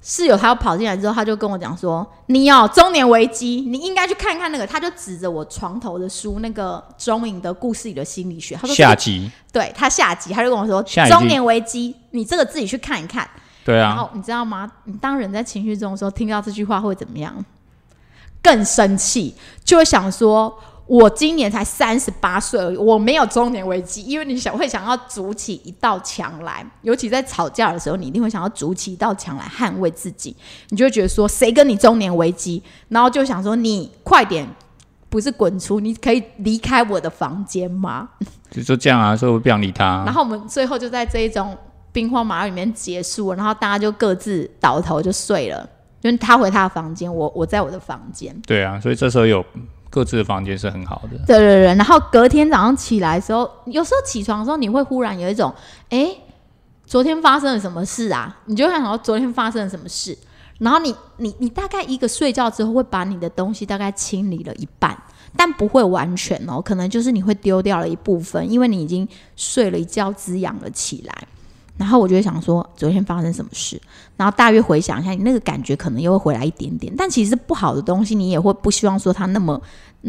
[0.00, 13.28] 室友他又跑进来之后，他就跟我讲说：“你哦，中年危机，你应该去看看那个。”他就指着我床头的书，那个中影的故事里的心理学，他说：“下集，对他下集，他就跟我说中年危机，你这个自己去看一看。”
[13.66, 14.70] 对啊，然后你知道吗？
[14.84, 17.44] 你当人在情绪中的时候，听到这句话会怎么样？
[18.42, 24.02] 更生气，就会想说：我今年才三十八岁而已，我没有中年危机。
[24.02, 30.36] 因为你想会想要筑起一道墙来，尤其在吵架的时候，你一定会想要筑起一道墙来捍卫自己。
[30.68, 32.62] 你就会觉得说：谁跟你中年危机？
[32.88, 34.48] 然后就想说：你快点，
[35.08, 38.08] 不是滚出，你可以离开我的房间吗？
[38.50, 40.14] 就就这样啊，所以我不想理他然。
[40.14, 41.56] 后我们最后就在这一种
[41.90, 45.68] 兵荒马乱里面结束了，然后大家就各自倒头就睡了，
[46.06, 48.32] 就是他回他的房间，我我在我的房间。
[48.46, 49.44] 对啊，所以这时候有
[49.90, 51.18] 各自的房间是很好的。
[51.26, 55.52] 对对对，然后隔天早上起来的时候，有时候起床的时候，你会忽然有一种，
[55.88, 56.16] 哎，
[56.84, 58.36] 昨天发生了什么事啊？
[58.44, 60.16] 你就会想说昨天发生了什么事，
[60.58, 64.96] 然后你你你大概一个睡觉之后，会把你的东西大概清理了一半，
[65.36, 71.28] 但不会完全哦，可能就是你会丢掉了一部分，因为你已经睡了一觉，滋养了起来。
[71.76, 73.80] 然后我就会想说，昨天发生什么事？
[74.16, 79.60] 然后大约回想一下，你那个感觉可能又会回来一点点，但其实不好的东西，你也会不希望说它那么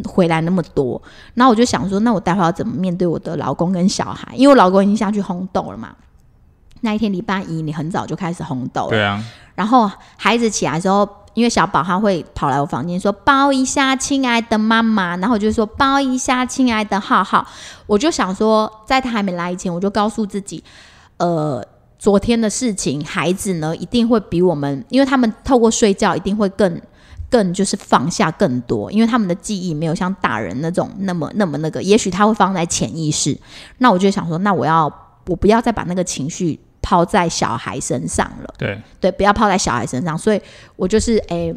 [0.05, 1.01] 回来那么多。
[1.33, 4.31] 然后我就想说，那我待会要怎么面对我的老公跟小孩？
[4.35, 5.93] 因为我老公已经下去烘豆了嘛。
[6.81, 8.89] 那一天礼拜一，你很早就开始烘豆了。
[8.89, 9.23] 对啊，
[9.55, 17.45] 然后孩子起来的时候，因为小宝他会跑来我房间说抱一下亲爱的妈妈，然后我就说抱一下亲爱的浩浩。
[17.87, 20.63] 我就想说，在他还没来以前，我就告诉自己，
[21.17, 21.65] 呃，
[21.99, 26.81] 昨天的事情，孩子呢一定会比我们，因为他们透过睡觉一定会更。
[27.29, 33.37] 更就是放下更多，因为他们的记忆没有像大人那种那么那么那个，也许他会放在潜意识。
[33.79, 34.85] 那我就想说，那我要
[35.25, 38.53] 我不要再把那个情绪抛在小孩身上了。
[38.57, 40.17] 对，对，不要抛在小孩身上。
[40.17, 40.41] 所以
[40.77, 41.53] 我就是诶、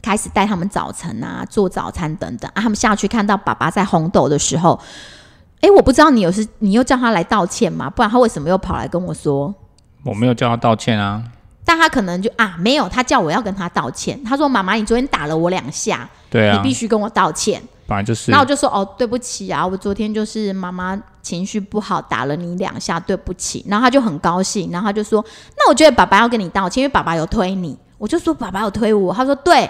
[0.00, 2.62] 开始带他们早晨啊，做早餐等等啊。
[2.62, 4.80] 他们下去看到爸爸在烘豆的时候，
[5.62, 7.90] 诶、我不知道你有是你又叫他来道歉吗？
[7.90, 9.54] 不然他为什么又跑来跟我说？
[10.04, 11.22] 我没有叫他道歉啊。
[11.64, 14.22] 但他可能就啊没有，他叫我要跟他道歉。
[14.22, 18.30] 他说：“妈妈，你昨天打了我两下，对啊，你必须跟我道歉。”本来就是。
[18.30, 25.24] 然后我就说：“哦，对不起啊，我昨天就是妈妈情绪不好，打了你两下，对不起。”然后他就很高兴，然后他就说
[25.58, 29.68] ：“那我觉得爸爸要跟你道歉，因为爸爸有推你。”我就说：“爸爸有推我。”他说：“对，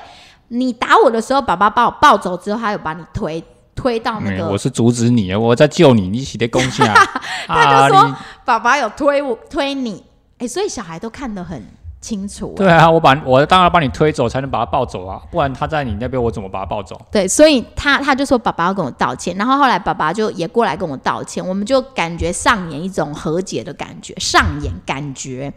[0.49, 3.42] 你打我的时候，爸爸把我抱走之后，他有把你推
[3.76, 6.94] 推到那个。”我是阻止你，我在救你，你起的攻击啊！
[7.46, 10.02] 他就说：“爸爸有推我，推你。”
[10.38, 11.62] 哎，所以小孩都看得很。
[11.98, 12.54] 清楚。
[12.56, 17.00] 对啊，我把我当然把你推走，才能把他抱走啊，不然他在你那边，我怎么把他抱走？
[17.10, 25.52] 对，所以他他就说爸爸要跟我道歉，然后后来爸爸就也过来跟我道歉，我们就感觉上演一种和解的感觉，上演感觉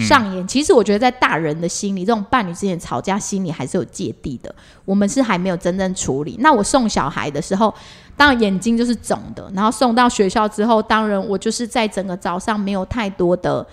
[0.00, 0.46] 上演。
[0.46, 4.54] 其实我觉得在大人的心里，这种伴侣之间吵架，心里还是有芥蒂的。
[4.84, 6.36] 我们是还没有真正处理。
[6.40, 7.74] 那我送小孩的时候，
[8.16, 13.66] 当然眼睛就是肿的，然后送到学校之后，当然我就是在整个早上没有太多的。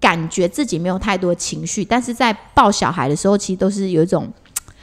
[0.00, 4.26] 感觉自己没有太多情绪，但是在抱小孩的时候，其实都是有一种，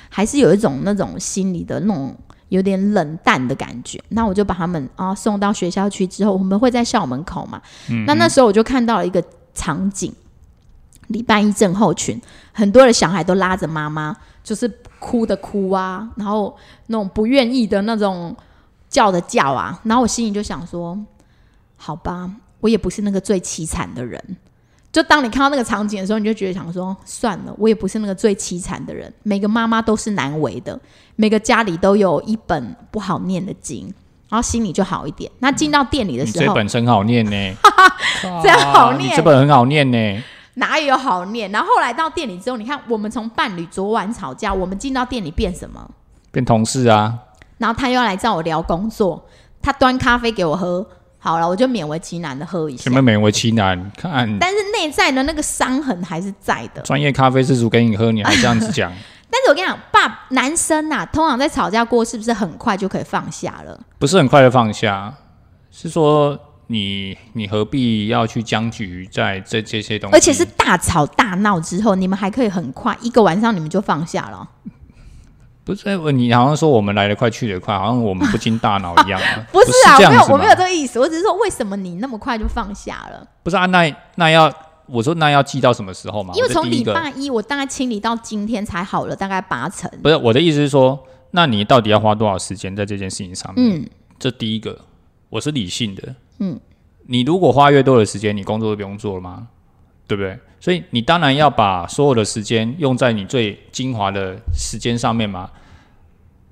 [0.10, 2.16] 还是有一种那种心里的那种
[2.50, 4.00] 有点冷淡的感觉。
[4.10, 7.60] 那我就把他们啊送到学校去之后，我们会在校门口嘛。
[8.06, 9.24] 那那时候我就看到了一个
[9.56, 10.14] 场景：
[11.08, 12.20] 礼拜一症候群，
[12.54, 14.68] 很多的小孩都拉着妈妈，就是
[15.00, 16.56] 哭的哭啊，然后
[16.88, 18.36] 那种不愿意的那种
[18.90, 19.80] 叫的叫啊。
[19.84, 20.98] 然后我心里就想说：
[21.76, 24.22] 好吧，我也不是那个最凄惨的人。
[24.90, 29.14] 就当你看到那个场景的时候，你就觉得想说算了，我也不是那个最凄惨的人。
[29.22, 30.80] 每个妈妈都是难为的，
[31.16, 33.94] 每个家里都有一本不好念的经，
[34.28, 35.32] 然后心里就好一点。
[35.38, 37.56] 那进到店里的时候， 这本很好念呢，
[38.42, 40.24] 这样好念，这本很好念呢，
[40.58, 41.52] 哪有好念？
[41.52, 45.90] 然后后来到店里之后，你看我们从伴侣昨晚吵架，我们进到店里变什么？
[46.32, 47.14] 变同事啊。
[47.58, 49.26] 然后他又要来找我聊工作，
[49.62, 50.86] 他端咖啡给我喝。
[51.20, 52.84] 好了，我就勉为其难的喝一下。
[52.84, 53.92] 什么勉为其难？
[53.98, 56.82] 看，但是内在的那个伤痕还是在的。
[56.84, 58.92] 专业咖啡师傅给你喝，你还这样子讲？
[59.30, 63.78] 但是我跟你讲，爸，男生呐，通常在吵架过，是不是很快就可以放下了？
[64.00, 65.14] 不是很快的放下，
[65.70, 70.16] 是说你你何必要去僵局在这这些东西？
[70.16, 74.50] 而且是大吵大闹之后，你们还可以很快一个晚上，你们就放下了。
[75.64, 79.20] 不是，你好像说我们来得快去得快，好像我们不经大脑一样。
[79.52, 80.98] 不是啊，我没有，我没有这个意思。
[80.98, 83.28] 我只是说，为什么你那么快就放下了？
[83.44, 84.50] 不是啊，那那要
[84.86, 86.34] 我说那要记到什么时候嘛？
[86.36, 89.92] 因为从礼拜一我大概清理到今天才好了，大概八成。
[90.02, 90.98] 不是我的意思是说，
[91.32, 93.82] 那你到底要花多少时间在这件事情上面？
[93.82, 94.80] 嗯，这第一个
[95.30, 96.16] 我是理性的。
[96.40, 96.60] 嗯，
[97.06, 99.48] 你如果花越多的时间，你工作都不用做了吗？
[100.08, 100.38] 对不对？
[100.60, 105.50] 所以你当然要把所有的时间用在你最精华的时间上面嘛。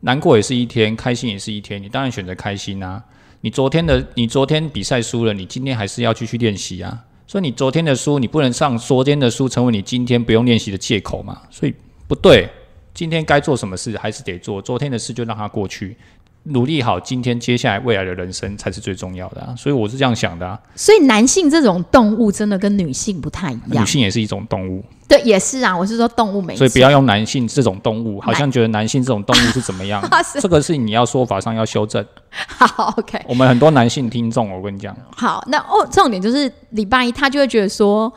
[0.01, 1.81] 难过也是一天，开心也是一天。
[1.81, 3.03] 你当然选择开心啊！
[3.41, 7.03] 你昨天的，你昨天比赛输了，你今天还是要继续练习啊。
[7.25, 11.41] 所以你昨天的输，你不能上昨天的输成为你今天不用练习的借口嘛？
[11.49, 11.73] 所以
[12.07, 12.47] 不对，
[12.93, 15.97] 今天该做什么事还是得做，昨天的事就让它过去。
[16.45, 19.55] 努力好，今天接下来未来的人生才是最重要的啊！
[19.57, 20.59] 所以我是这样想的啊。
[20.75, 23.83] 所以男性这种动物真的跟女性不太一样。
[23.83, 24.83] 女性也是一种动物。
[25.07, 25.75] 对，也是啊。
[25.75, 26.55] 我是说动物没。
[26.55, 30.07] 所以不要用男性这种动物，好像觉得男性这种动物是怎么样？
[30.39, 32.05] 这个是你要说法上要修正。
[32.29, 33.19] 好，OK。
[33.27, 34.95] 我们很多男性听众，我跟你讲。
[35.15, 38.11] 好，那哦，重点就是礼拜一他就会觉得说。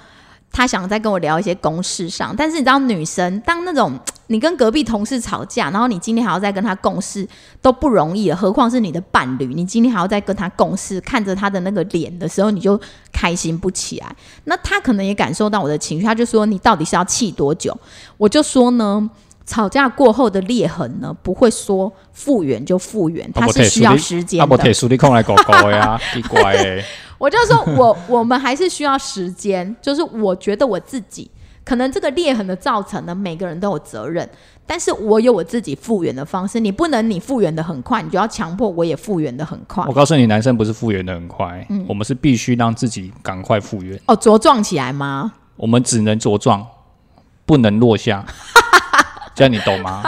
[0.50, 3.98] 他想再跟我聊一些公事上，但是你知道，女生当那种
[4.30, 7.26] 你跟隔壁同事吵架，然后你今天还要再跟他共事，
[7.62, 12.78] 都不容易了，何况是你的伴侣，你今天还要再跟他共事，看着他的那个脸的时候，你就
[13.12, 14.16] 开心不起来。
[14.44, 17.74] 那他可能也感受到我的情绪，他就说：“你到底是要气多久？”
[18.18, 19.08] 我就说呢，
[19.46, 24.42] 吵架过后的裂痕呢，不会说复原就复原，它是需要时间的。
[24.42, 26.84] 阿伯铁叔，你空来搞搞呀，奇怪。
[27.18, 29.74] 我就说，我 我们还是需要时间。
[29.82, 31.30] 就是我觉得我自己
[31.64, 34.28] 可能这个裂痕的造成呢，每个人都有责任。
[34.66, 39.82] 但是我有我自己复原的方式，你不能你复原的很快，你就要强迫我也复原的很快。
[39.88, 43.98] 我告诉你，男生不是复原的很快，我们是必须让自己赶快复原。
[44.06, 45.32] 哦，茁壮起来吗？
[45.56, 46.66] 我们只能茁壮，
[47.46, 48.24] 不能落下。
[49.34, 50.02] 这样你懂吗？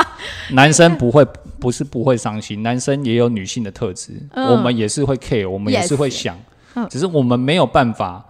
[0.51, 1.25] 男生不会，
[1.59, 6.37] 不是不会伤心，男生也有女性的特质，我们也是会 care，我们也是会想。
[6.91, 8.25] 只是我们没有办法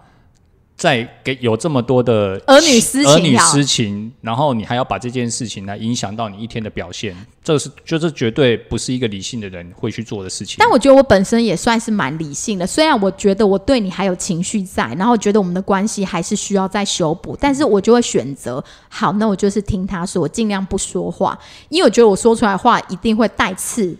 [0.75, 10.55] 再给有这么多的儿女私情，儿女私情，然后你还要把这件事情来影响到你一天的表现，这是就是绝对不是一个理性的人会去做的事情。
[10.57, 21.37] 但我觉得我本身也算是蛮理性的，虽然我觉得我对你还有情绪在，然后觉得我们的关系还是需要再修补，但是我就会选择好，那我就是听他说，我尽量不说话，
[21.69, 23.95] 因为我觉得我说出来话一定会带刺。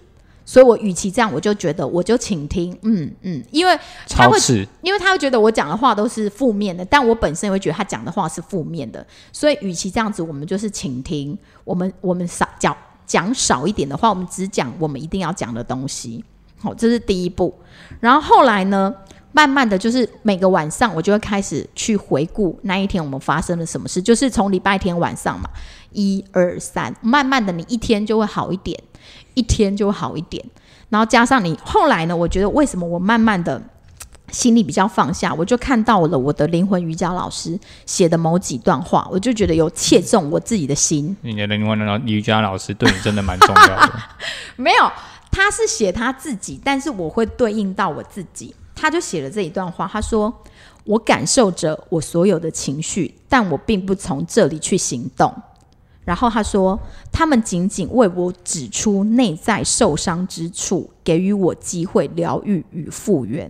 [0.51, 3.73] 所以我与其这样，我就觉得我就请听，嗯嗯，因为
[4.09, 4.37] 他会，
[4.81, 12.75] 因为他会觉得我讲的话都是负面的，但我本身也会觉得他讲的话是负面的，所以与其这样子，我们就是请听，我们我们少讲
[13.05, 16.21] 讲少一点的话，我们只讲我们一定要讲的东西，
[16.59, 17.55] 好，这是第一步。
[18.01, 18.93] 然后后来呢，
[19.31, 25.49] 慢慢的就是每个晚上我就会开始去回顾那一天我们发生了什么事，就是从礼拜天晚上嘛，
[25.93, 28.77] 一二三，慢慢的你一天就会好一点。
[29.33, 30.43] 一天就好一点，
[30.89, 32.15] 然后加上你后来呢？
[32.15, 33.61] 我觉得为什么我慢慢的
[34.31, 41.15] 心里比较放下，我就看到了我的灵魂瑜伽老师写的某几段话，我就觉得有切中我自己的心。
[41.21, 43.93] 你的灵魂老瑜伽老师对你真的蛮重要的。
[44.55, 44.91] 没有，
[45.31, 48.55] 他是写他自己，但是我会对应到我自己。
[48.73, 50.33] 他就写了这一段话，他说
[50.85, 55.31] ：“我感受着我所有的情绪，但我并不从这里去行动。”
[56.11, 56.77] 然后他说
[57.09, 63.49] ：“他们仅仅为我指出内在受伤之处，给予我机会疗愈与复原。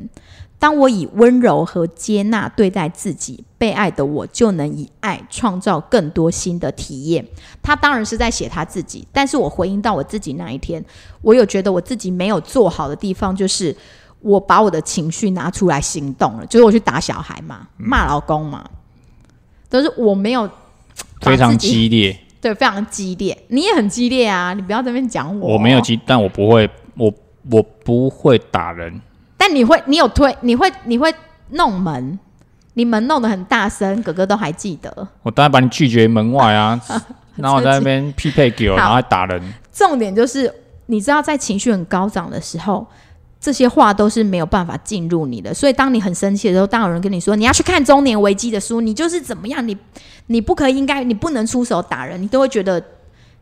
[0.60, 7.26] 当我以温柔和接纳对待自己，被爱的我就能以爱创造更多新的体验。”
[7.64, 10.86] 他当然是在写他自己，但是我回应到我自己那一天，
[11.24, 13.76] 我有觉得我自己没有做好的地方，就是
[14.20, 18.64] 我把我的情绪拿出来行动了，就是我去打小孩嘛，骂老公嘛，
[19.68, 20.48] 都是我没有
[21.22, 22.16] 非常激烈。
[22.42, 24.54] 对，非常激烈，你也很激烈啊！
[24.54, 26.68] 你不要这边讲我，我没有激，但我不会，
[26.98, 27.14] 我
[27.52, 29.00] 我不会打人，
[29.38, 31.14] 但你会，你有推，你会，你会
[31.52, 32.18] 弄门，
[32.74, 35.08] 你门弄得很大声，哥哥都还记得。
[35.22, 36.82] 我当然把你拒绝门外啊，
[37.38, 39.42] 然后我在那边匹配给我，然后还打人。
[39.72, 40.52] 重点就是，
[40.88, 42.86] 你知道，在情绪很高涨的时候。
[43.44, 49.76] 这些话都是没有办法进入你的，所以当你很生气的时候，当有人跟你说你要去看中年危机的书，你就是怎么样，你
[50.28, 52.84] 你不可以，应该你不能出手打人，你都会觉得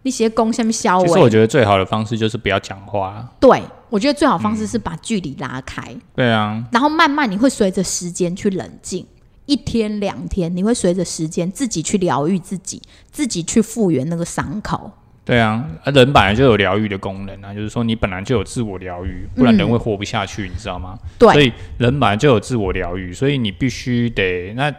[0.03, 1.03] 那些攻下面消。
[1.05, 3.29] 其实我觉得最好的方式就是不要讲话。
[3.39, 5.95] 对，我觉得最好方式是把距离拉开。
[6.15, 9.05] 对啊，然后慢慢你会随着时间去冷静，
[9.45, 14.91] 一天两天，你会随着时间自己去疗愈自己，自己去复原那个伤口。
[15.25, 20.97] 对啊，人本来就有疗愈的功能啊，就是说你本来就有自我疗愈，不然人会活不下去，你知道吗？
[21.19, 24.73] 对，所以人本来就有自我疗愈，所以你必须得那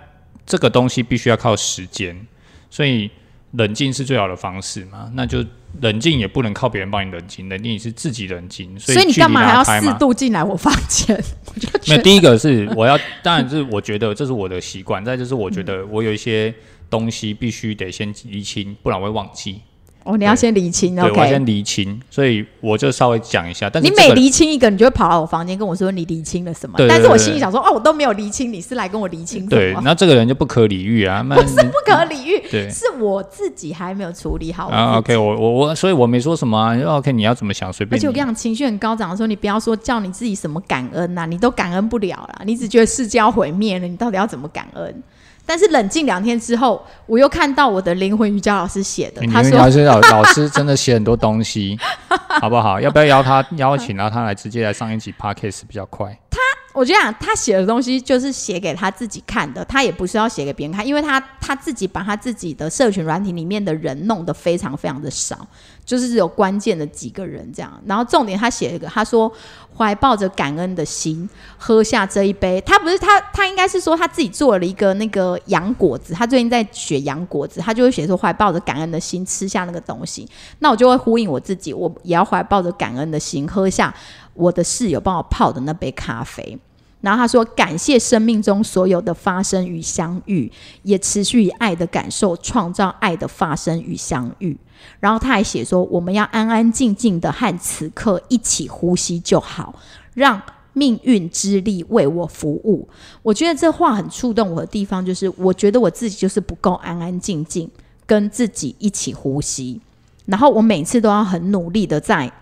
[0.51, 2.27] 这个东西必须要靠时间，
[2.69, 3.09] 所以
[3.53, 5.09] 冷静是最好的方式嘛。
[5.15, 5.45] 那就
[5.81, 8.77] 冷静也不能靠别人帮你冷静，冷静是自己冷静。
[8.77, 11.17] 所以你干嘛还要四度进来我房间？
[11.87, 15.05] 那第一个是我要，当然是我觉得这是我的习惯。
[15.05, 16.53] 再就是我觉得我有一些
[16.91, 19.61] 东西必须得先理清，不然我会忘记。
[20.05, 21.21] 哦，你要先厘清，OK？
[21.21, 23.69] 我先厘清，所以我就稍微讲一下。
[23.69, 26.77] 但是你每厘清一个，你就会跑到我房间跟我说你厘清了什么？
[26.89, 29.51] 但是我心里想说，哦，我都没有厘清，你是来跟我厘清什么？
[29.51, 31.23] 对，那这个人就不可理喻啊！
[31.29, 34.69] 不是不可理喻，对，是我自己还没有处理好。
[34.69, 36.77] 啊，OK，我我我，所以我没说什么啊。
[36.97, 37.99] OK，你要怎么想随便。
[37.99, 45.03] 而且我跟你讲，情绪很高涨的时候，你不要说叫你自己什么感恩呐，你都感恩不了了，你只觉得世界要毁灭了，你到底要怎么感恩？
[45.51, 51.77] 但是冷静两天之后，我又看到我的灵魂瑜伽老师写的，他说：“老师老 老师真的写很多东西，
[52.41, 52.81] 好不好？
[52.81, 56.39] 要不要邀他邀请到他来直接来上一集 podcast 比较快？”他，
[56.73, 65.45] 我觉得他写的东西就是写给他自己看的，他也不是要写给别人看，因为他他自己把他自己的社群软体里面的人弄得非常非常的少。
[65.91, 69.31] 就是有关键的几个人这样，然后重点他写一个，他说
[69.77, 71.29] 怀抱着感恩的心
[71.59, 72.61] 喝下这一杯。
[72.61, 76.15] 他不是他，他应该是说他自己做了一个那个洋果子。
[76.15, 80.29] 他最近在学洋果子，他就会写说怀抱着感恩的心吃下那个东西。
[80.61, 83.93] 那我就会呼应我自己，我也要怀抱着感恩的心喝下
[84.35, 86.57] 我的室友帮我泡的那杯咖啡。
[87.01, 90.51] 然后他说感谢生命中所有的发生与相遇，
[90.83, 94.57] 也持续以爱的感受创造爱的发生与相遇。
[94.99, 99.75] 然后他还写说：“我们要安安静静的和此刻一起呼吸就好，
[100.15, 100.41] 让
[100.73, 102.89] 命运之力为我服务。”
[103.23, 107.71] 我觉得这话很触动我的地方，就是我觉得我自己就是不够安安静静
[108.07, 109.81] 跟自己一起呼吸，
[110.27, 112.33] 然后我每次都要很努力的在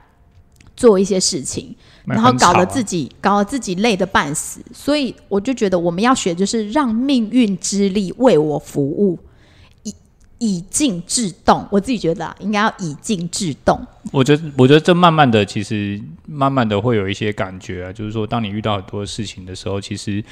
[0.78, 1.74] 做一些事情，
[2.06, 4.60] 然后搞得自己搞得自己累得半死。
[4.72, 9.18] 所以我就觉得我们要学，就是让命运之力为我服务。
[10.40, 13.76] 以静制动，我自己觉得啊，应该要以静制动。
[14.12, 20.22] 我觉得，我觉得这慢慢的，其实慢慢的会有一些感觉啊，就是说，当你遇到很多事情的时候，其实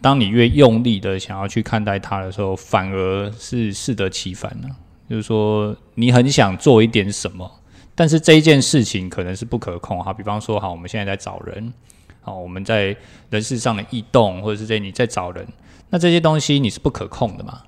[0.00, 4.68] 当你越用力的想要去看待它的时候，反而是适得其反呢。
[5.10, 7.50] 就是说，你很想做一点什么，
[7.94, 10.12] 但是这一件事情可能是不可控哈。
[10.12, 11.72] 比方说，好，我们现在在找人，
[12.20, 12.96] 好，我们在
[13.30, 15.46] 人事上的异动，或者是在你在找人，
[15.90, 17.60] 那这些东西你是不可控的嘛？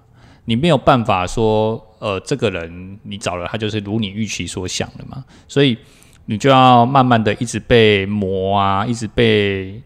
[0.47, 5.25] 你没有办法说，呃，这个人你找了他就是如你预期所想的嘛？
[5.49, 5.77] 所以
[6.27, 9.81] 你就要慢慢的一直被磨啊，一直被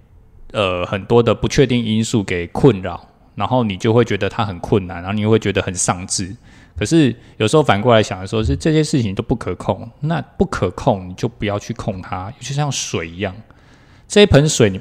[0.52, 6.36] 呃很多的不确定因素给困扰，然后你就会觉得他很困难，然后你又会觉得很丧志。
[6.80, 13.36] 可是有时候反过来想的时候，是这些事情都不可控，那不可控你就不要去控它，就像水一样，
[14.08, 14.80] 这一盆水，你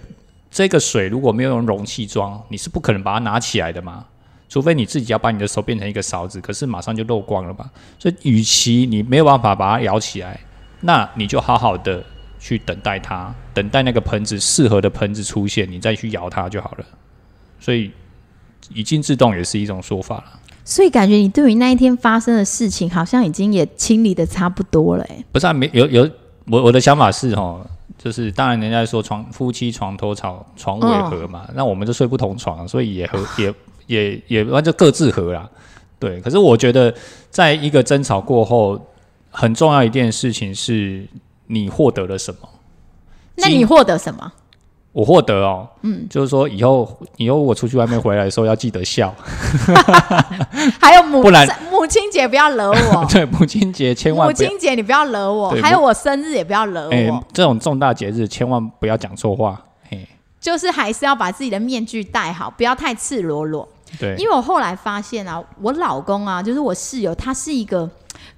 [0.50, 4.06] 这个水如果没有用容器装，你是不可能把它拿起来的嘛，
[4.47, 7.70] 除非你自己要把你的手变成一个勺子，可是马上就漏光了吧。
[8.00, 10.39] 所以，与其你没有办法把它舀起来，
[10.80, 12.02] 那你就好好的
[12.39, 16.86] 去等待它，等待那个盆子适合的盆子出现，你再去舀它就好了。
[17.60, 17.91] 所以，
[18.70, 20.39] 以静制动也是一种说法了。
[20.70, 25.26] 所以感觉你对于那一天发生的事情，好像已经也清理的差不多了，哎。
[25.32, 26.08] 不是啊，没有有
[26.46, 27.66] 我我的想法是哦，
[27.98, 33.52] 就是当然人家说床夫妻床头吵，床尾和嘛，那我们就睡不同床，所以也和也
[33.88, 35.50] 也也那就各自和啦。
[35.98, 36.94] 对，可是我觉得
[37.32, 38.80] 在一个争吵过后，
[39.32, 41.04] 很重要一件事情是
[41.48, 42.48] 你获得了什么？
[43.38, 44.32] 那你获得什么？
[45.00, 49.16] 我获得哦，嗯，就是说以后以后我出去外面回来的时候要记得笑，
[50.78, 60.06] 还有母 不然母亲节不要惹我， 对母亲节千万母亲节你不要惹我，还有我生日也不要惹我，这种重大节日千万不要讲错话，嘿，
[60.41, 63.66] 就是还是要把自己的面具戴好，不要太赤裸裸，
[63.97, 67.89] 对，因为我后来发现啊，我老公啊，就是我室友，他是一个。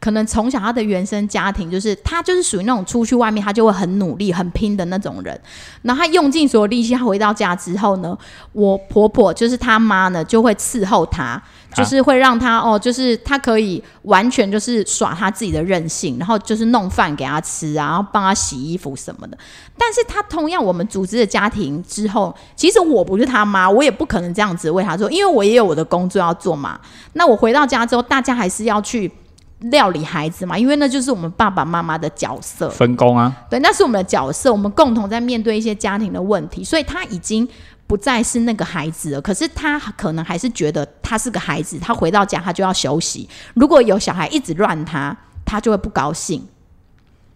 [0.01, 5.39] 可能从小他的原生家庭就是他就是属于那种出去外面他就会很努力很拼的那种人，
[5.83, 8.17] 然后他用尽所有力气，他回到家之后呢，
[8.51, 11.39] 我婆婆就是他妈呢就会伺候他，
[11.75, 19.37] 就是会让他哦，就是他可以完全就是耍他自己的任性，然后就是弄饭给他吃啊，然后帮他洗衣服什么的。
[19.77, 26.79] 但是他同样我们组织的家庭之后，其实我不是他妈，我也不可能这样子为他做，因为我也有我的工作要做嘛。
[27.13, 29.11] 那我回到家之后，大家还是要去。
[29.69, 33.31] 料理孩子嘛，因为那就是我们爸爸妈妈的角色分工啊。
[33.49, 37.47] 对，那是我们的角色，我们共同在面对一些家庭的问题，所以他已经
[37.85, 39.21] 不再是那个孩子了。
[39.21, 43.29] 可是他可能还是觉得他是个孩子，他回到家他就要休息。
[43.53, 46.43] 如果有小孩一直乱他，他就会不高兴。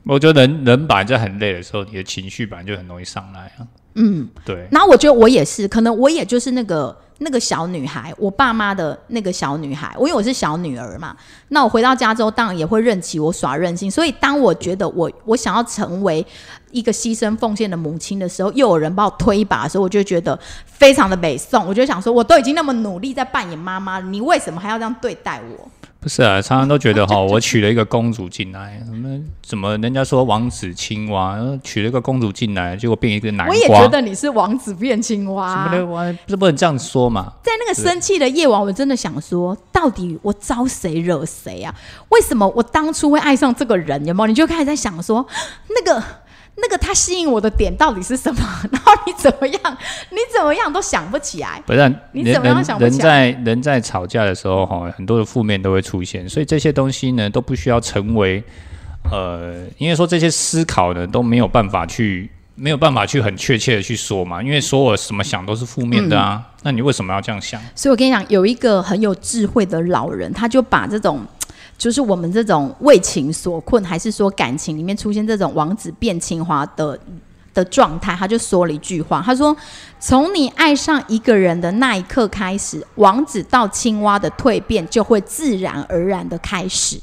[0.03, 3.67] 我觉得人人本来在很累的时候，你的情绪本来就很容易上来啊。
[3.93, 4.67] 嗯，对。
[4.71, 6.97] 然后我觉得我也是，可能我也就是那个。
[7.19, 11.15] 那个小女孩，我爸妈的那个小女孩，我因为我是小女儿嘛，
[11.47, 13.89] 那我回到家之后，当然也会任其我耍任性。
[13.89, 16.25] 所以，当我觉得我我想要成为
[16.71, 21.65] 一个牺牲奉献的母亲的时候，又有人把我推一把的时候，我就觉得非常的北宋。
[21.65, 25.71] 我就想说，我都已经那么努力在扮演妈妈，你为什么还要这样对待我？
[26.05, 33.55] 不是啊，常常都觉得哈， 我娶了一个公主进来，什么怎么人家说王子青蛙，娶了一个公主进来，结果变一个南瓜。
[33.55, 37.33] 我也觉得你是王子变青蛙，什么的，不是不能这样说嘛？
[37.41, 41.73] 在那个生气的夜晚，我真的想说，到底我招谁惹谁啊？
[42.09, 44.05] 为什么我当初会爱上这个人？
[44.05, 44.27] 有没有？
[44.27, 45.25] 你就开始在想说，
[45.69, 46.03] 那个。
[46.57, 48.39] 那个他吸引我的点到底是什么？
[48.71, 49.77] 然后你怎么样？
[50.09, 51.61] 你怎么样都想不起来。
[51.65, 53.25] 不是你怎么样想不起来？
[53.25, 58.41] 人在人在吵架的时候，哈，很多的负面都会出现，所以这些东西呢，都不需要成为
[59.11, 66.41] 呃，因为说这些思考呢都没有办法去，没有办法去很确切的去说嘛，因为说我什么想都是负面的啊。
[66.63, 67.61] 那你为什么要这样想？
[67.75, 71.19] 所以我跟你讲，有一个很有智慧的老人，他就把这种。
[71.77, 76.97] 就是我们这种为情所困，还是说感情里面出现这种王子变青蛙的
[77.53, 79.55] 的状态，他就说了一句话，他说
[79.99, 86.99] ：“从你爱上一个人的那一刻开始，王子到青蛙的蜕变就会自然而然的开始。”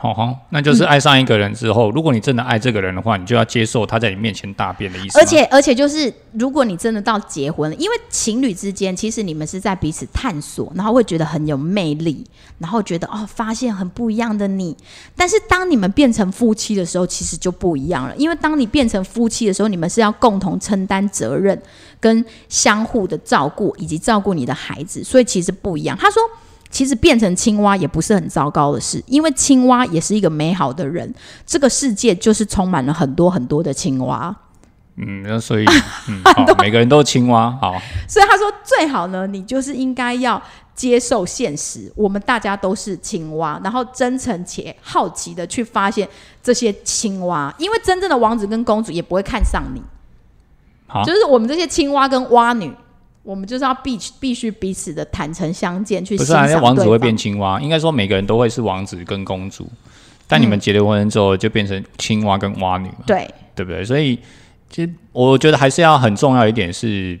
[0.00, 5.18] 好好，那就是爱上一个人之后，如果你真的爱这个人的话，你就要接受他在你面前大变的意思。
[5.18, 12.24] 而且，而且就是，如果你真的到结婚，因为情侣之间，其实你们是在彼此探索，然后会觉得很有魅力，
[12.58, 14.76] 然后觉得哦，发现很不一样的你。
[15.16, 18.14] 但是，当你们变成夫妻的时候，其实就不一样了。
[18.16, 21.60] 因为当你变成夫妻的时候，你们是要共同承担责任，
[21.98, 25.98] 跟相互的照顾，以及照顾你的孩子，所以其实不一样。
[25.98, 26.22] 他说。
[26.70, 31.12] 其实变成青蛙也不是很糟糕的事，因为青蛙也是一个美好的人。
[31.46, 34.34] 这个世界就是充满了很多很多的青蛙。
[34.96, 35.64] 嗯，那所以，
[36.08, 37.80] 嗯， 好，每个人都是青蛙，好。
[38.08, 40.42] 所以他说，最好呢，你就是应该要
[40.74, 46.08] 接受现实，我们大家都是青蛙，然后真诚且好奇的去发现
[46.42, 49.80] 这些青蛙，因为真正的王子跟公主也不会看上你。
[50.86, 52.74] 好，就是我们这些青蛙跟蛙女。
[53.22, 56.46] 我们就是要必必须彼此的坦诚相见，去不是啊？
[56.60, 59.68] 王子会变青蛙，应该说每个人都会是王子跟公主，
[60.26, 63.04] 但你们结了婚之后就变成青蛙跟蛙女嘛？
[63.06, 63.84] 对，对不对？
[63.84, 64.18] 所以
[64.70, 67.18] 其实我觉得还是要很重要一点是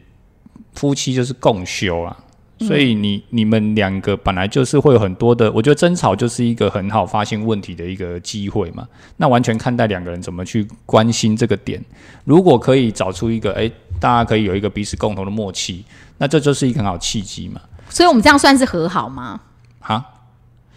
[0.72, 2.16] 夫妻就是共修啊，
[2.60, 8.86] 所以你你们两个本来就是会有很多的，我觉得争吵就是一个很好发现问题的一个机会嘛。
[9.16, 11.84] 那完全看待两个人怎么去关心这个点。
[12.24, 13.70] 如果可以找出一个，哎，
[14.00, 15.84] 大家可以有一个彼此共同的默契，
[16.18, 17.60] 那这就是一个很好契机嘛。
[17.88, 19.40] 所以我们这样算是和好吗？
[19.80, 20.04] 哈？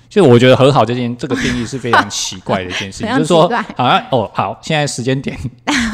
[0.09, 5.37] 就我觉得和好这件这个定义是非常奇怪的一件事情， 就是说好像哦好，现在时间点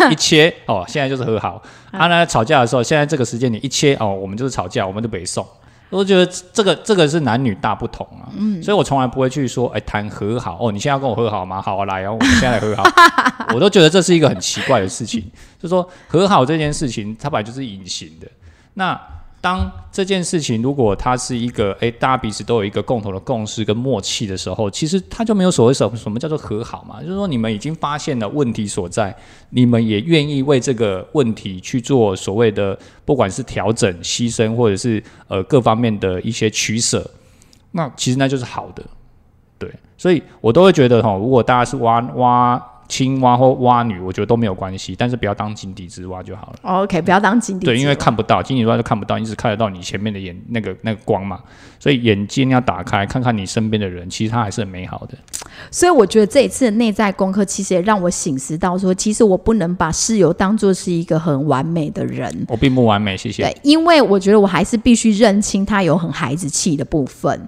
[0.10, 1.62] 一切 哦，现在就是和好。
[1.92, 5.46] 啊，那吵架的时候，现在这个时间点一切哦，我们就是吵架，我们就北送。
[5.90, 11.62] 我觉得这个这个是男女大不同啊，嗯，所以我从来不会去说哎谈和好哦，你现在要跟我和好吗？
[11.62, 12.84] 好啊，来哦，我们现在来和好。
[13.56, 15.24] 我都觉得这是一个很奇怪的事情，
[15.58, 18.28] 就说和好这件事情，它本来就是隐形的。
[18.74, 19.00] 那
[19.40, 27.02] 当这件事情如果它是一个诶，大家彼此都有一个共同的共识跟默契的时候，其实它就没有所谓什什么叫做和好嘛？
[27.02, 29.16] 就是说你们已经发现了问题所在，
[29.52, 37.10] 你们也愿意为这个问题去做所谓的不管是调整、牺牲，或者是呃各方面的一些取舍，
[37.72, 38.84] 那其实那就是好的，
[39.60, 39.72] 对。
[39.98, 42.77] 所以我都会觉得哈，如果大家是挖挖。
[42.88, 46.60] 青蛙或蛙女，我觉得都没有关系，但是不要当井底之蛙就好了。
[46.62, 47.66] OK，不要当井底。
[47.66, 51.40] 对，因为看不到井底之蛙就看不到，你只看得到你前面的眼那个那个光嘛，
[51.80, 55.18] 所以眼睛要打开，看看你身边的人，其实他还是很美好的。
[55.70, 62.46] 所以我觉得这一次的内在功课，其实也让我醒思到说，其实我不能把室友当做是一个很完美的人。
[62.48, 63.44] 我并不完美，谢谢。
[63.44, 67.48] 对，因为我觉得我还是必须认清他有很孩子气的部分。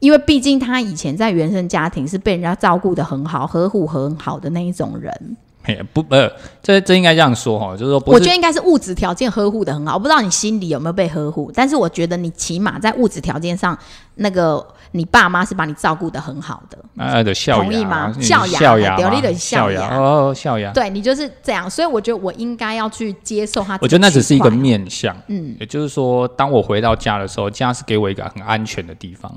[0.00, 5.36] 因为毕竟他以前在原生家庭是被人家照顾的很好、呵护很好的那一种人。
[5.92, 6.28] 不，呃，
[6.60, 9.94] 这这应该这样说哈，就是说，我觉得应该是物质条件呵护的很好。
[9.94, 13.78] 我不知道你心里有没有被呵护，但是我觉得你起码在物质条件上，
[14.16, 16.78] 那个你爸妈是把你照顾的很好的。
[16.96, 18.12] 啊，的孝同意吗？
[18.20, 20.72] 孝养，孝养，表里的孝养哦，孝养。
[20.72, 23.78] 对你就是这样，所以我觉得我应该要去接受他。
[23.80, 29.32] 我觉得那只是一个面相，嗯，也就是说，当我回到家的时候，家是给我一个很安全的地方。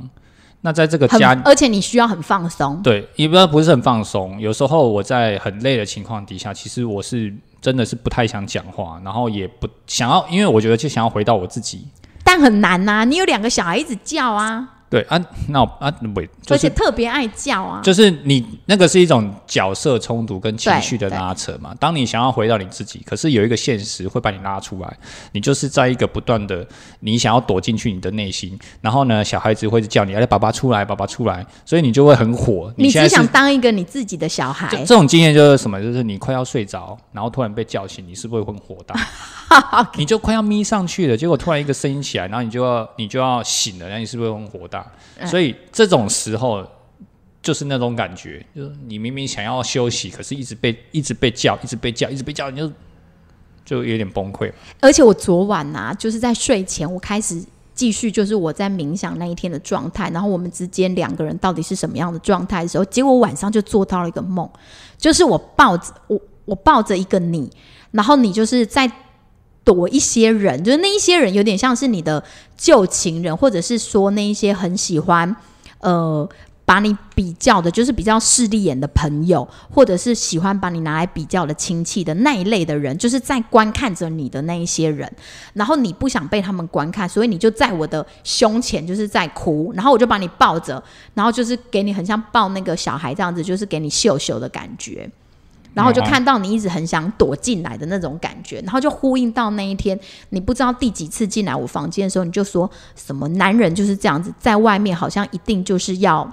[0.66, 2.82] 那在这个家，而且你需要很放松。
[2.82, 4.40] 对，一般不是很放松。
[4.40, 11.86] 有时候我在很累的情况底下，其实我是真的是不太想讲话，然后也不想要，因为我觉得就想要回到我自己。
[12.24, 14.73] 但很难呐，你有两个小孩一直叫啊。
[14.94, 21.74] 对啊，那啊，喂，而且特别爱叫啊，就是你那个是一种角色冲突跟情绪的拉扯嘛。
[21.80, 24.98] 当你想要回到你自己，可是有一个现实会把你拉出来，
[25.32, 26.64] 你就是在一个不断的
[27.00, 32.72] 你想要躲进去你的内心，然后呢，小孩子会叫你，哎，爸爸出来，爸爸出来，所以你就会很火。
[32.78, 34.70] 你只想当一个你自己的小孩。
[34.86, 35.82] 这种经验就是什么？
[35.82, 38.94] 就是你快要睡着，然后突然被叫醒，你是不是会很火大？
[39.96, 44.86] 你就快要眯上去了，结果突然一个声音起来，然后你就要你就要醒了，那你是不是很火大？
[45.26, 46.66] 所以这种时候
[47.42, 52.72] 就是那种感觉，就是你明明想要休息，可是一直被一直被叫，一直被叫，一直被叫，你就
[53.64, 54.52] 就有点崩溃。
[54.80, 57.44] 而且我昨晚呐，就是在睡前，我开始
[57.76, 64.50] 继续就是我在冥想那一天的状态，然后我们之间两个人到底是什么样的状态的时候，结果晚上就做到了一个梦，
[64.98, 67.50] 就是我抱着我我抱着一个你，
[67.92, 68.92] 然后你就是在。
[69.64, 72.24] 躲一些人，就是那一些人有点像是你的
[72.58, 75.36] 旧情人，或者是说那一些很喜欢
[75.80, 76.28] 呃
[76.66, 85.12] 把你比较的，就是比较势利眼的朋友，或者是喜欢把你拿来比较的亲戚的那一类的人，就是在观看着你的那一些人，
[85.54, 90.82] 然后你不想被他们观看，所以你就在我的胸前就是在哭，然后我就把你抱着，
[91.14, 95.10] 然后就是给你很像抱那个小孩这样子，就是给你秀秀的感觉。
[95.74, 100.00] 然后就看到你一直很想躲进来的那种感觉，然后就呼应到那一天，
[100.30, 106.32] 你不知道第几次进来我房间的时候，你就说什么男人就是这样子，在外面好像一定就是要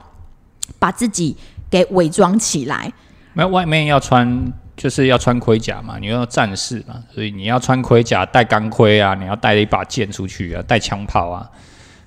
[0.79, 1.37] 把自己
[1.71, 2.93] 给伪装起来，
[3.33, 11.51] 没有外面要穿就是要穿盔甲嘛，你要战士嘛，所以你要穿盔甲带钢盔啊，你要带一把剑出去啊，带枪炮啊，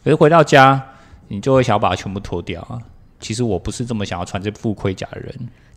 [0.03, 0.81] 可是回到家
[1.27, 2.77] 你就会想要把它全部脱掉啊。
[3.19, 5.33] 其实我不是这么想要穿这副盔甲的人。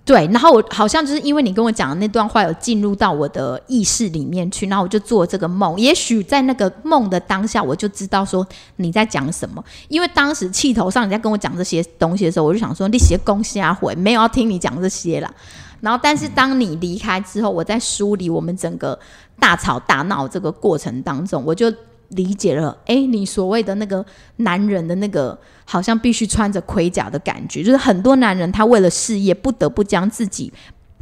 [0.06, 5.76] 对，然后我好像就是因为你跟我讲的那段话有进入到我的意识里面去，然后我就做这个梦。
[5.80, 8.46] 也许在那个梦的当下，我就知道说
[8.76, 9.62] 你在讲什么。
[9.88, 15.28] 因为当时气头上你在跟我讲这些东西的时候，我就想说你写恭喜啊回，没有要听你讲这些啦。
[15.80, 18.96] 然后，但是当你离开之后，我在梳理我们整个
[19.40, 21.72] 大吵大闹这个过程当中，我就。
[22.10, 24.04] 理解了，哎，你所谓的那个
[24.36, 30.52] 男人的那个，好像必须穿着盔甲的感觉，就是很多男人他为了事业不得不将自己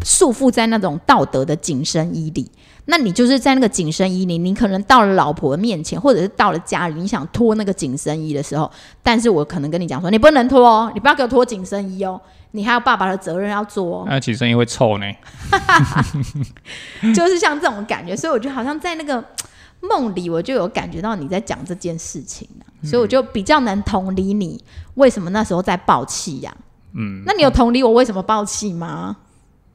[0.05, 2.50] 束缚在那种道德的紧身衣里。
[2.86, 8.70] 那你就是在那个紧身衣里，你可能到了老婆面前，或者是到了家里，你想脱那个紧身衣的时候，
[9.02, 14.05] 但是我可能跟你讲说，你不能脱哦，你不要给我脱紧身衣哦，你还有爸爸的责任要做哦。
[14.07, 15.07] 那紧身衣会臭呢，
[17.14, 19.24] 就是像这种感觉，所以我觉得好像在那个。
[19.89, 22.49] 梦里我就有感觉到你在讲这件事情
[22.82, 24.62] 所以我就比较能同理你
[24.95, 26.55] 为什么那时候在爆气呀。
[26.93, 29.16] 嗯，那你有同理我为什么爆气吗？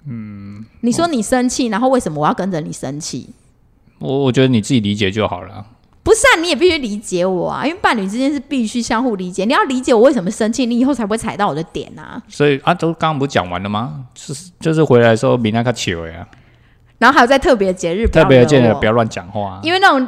[0.06, 3.30] 嗯，你说你生气，然后为什么我要跟着你生气？
[4.00, 5.66] 我我觉得你自己理解就好了。
[6.02, 9.44] 不是啊，你也必须理解我啊，因为伴侣之间是必须相互理解。
[9.44, 12.22] 你要理解我为什么生气，你以后才不会踩到我的点啊。
[12.30, 14.06] 所以啊，都刚刚不是讲完了吗？
[14.14, 16.26] 就是就是回来的时候，明天他起回啊。
[17.00, 20.08] 然后还有在特别节日，特别节日不要乱讲话，因为那种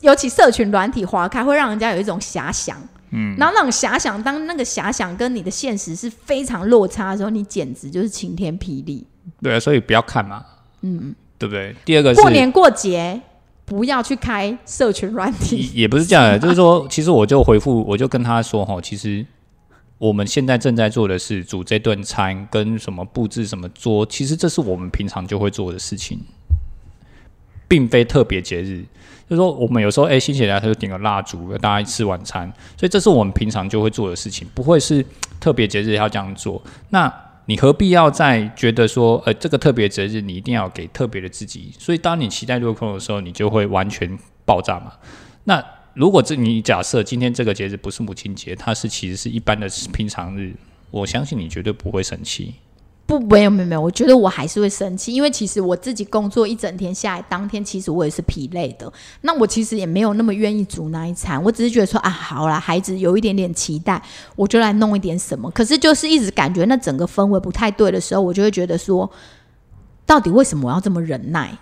[0.00, 2.76] 尤其社群软体划开，会让人家有一种遐想。
[3.10, 9.06] 嗯，然后那种遐想，当那个遐想跟你的现实是非常落差的时候，你简直就是晴天霹雳。
[9.40, 10.44] 对啊，所以不要看嘛。
[10.80, 11.76] 嗯，对不对？
[11.84, 13.20] 第二个过年过节。
[13.64, 19.24] 不要去开社群软体，也不是这样的，就是说，其实我就回复，我就跟他说哈，其实
[20.02, 26.18] 我们现在正在做的是煮这顿餐，跟什么布置什么桌，其实这是我们平常就会做的事情，
[27.68, 28.84] 并非特别节日。
[29.30, 35.06] 就说，我们有时候哎，心血来他就点个蜡烛，大家吃晚餐，所以这是我们平常就会做的事情，不会是
[35.38, 36.60] 特别节日要这样做。
[36.90, 37.12] 那
[37.46, 41.72] 你何必要在觉得说，呃，这个特别节日你一定要给特别的自己？
[41.78, 44.94] 所以当你期待落空的时候，你就会完全爆炸嘛。
[45.44, 45.64] 那
[45.94, 50.54] 如果这你假设今天这个节日不是母亲节，它是其实是一般的平常日，
[50.90, 52.54] 我相信你绝对不会生气。
[53.04, 53.80] 不，没有，没有，没有。
[53.80, 58.90] 我觉得我还是会生气，因为其实我自己工作一整天下来，当天其实我也是疲累的。
[59.20, 64.00] 那我其实也没有那么愿意煮那一餐，我只是觉得说啊，好啦，孩子有一点点期待，
[64.34, 65.50] 我就来弄一点什么。
[65.50, 69.10] 可是就是一直感觉那整个氛围不太对的时候，我就会觉得说，
[70.06, 71.58] 到底为什么我要这么忍耐？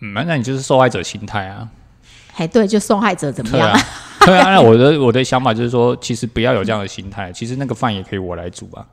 [0.00, 1.68] 嗯，那你就是受害者心态啊。
[2.34, 3.78] 哎，对，就受害者怎么样？
[4.26, 8.84] 对啊，那我的我的想法就是说，其实不要有这样的心态，其实那个饭也可以我来煮啊。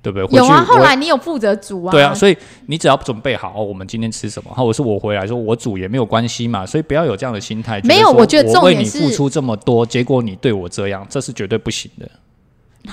[0.00, 0.38] 对不对？
[0.38, 1.90] 有啊，后来你有负责煮啊。
[1.90, 4.50] 对啊，所以你只要准备好，我们今天吃什么？
[4.54, 6.64] 好，我是我回来说，我煮也没有关系嘛。
[6.64, 7.80] 所以不要有这样的心态。
[7.82, 12.08] 没有，我觉得重点是付出这么多，结果你对我这样，这是绝对不行的。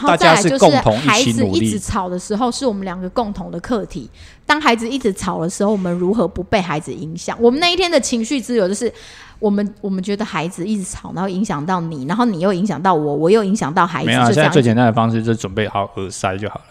[0.02, 4.10] 大家是共同孩子一直吵的时候，是我们两个共同的课题。
[4.44, 7.38] 当孩子一直吵的时候，我们如何不被孩子影响？
[7.40, 8.92] 我们那一天的情绪自由，就是
[9.40, 14.08] 我们我们觉得孩子一直吵，然后影响到你，然后你又影响到我，我又影响到孩子。
[14.08, 16.66] 没有，现在最简单的方式就是准备好耳塞就好了。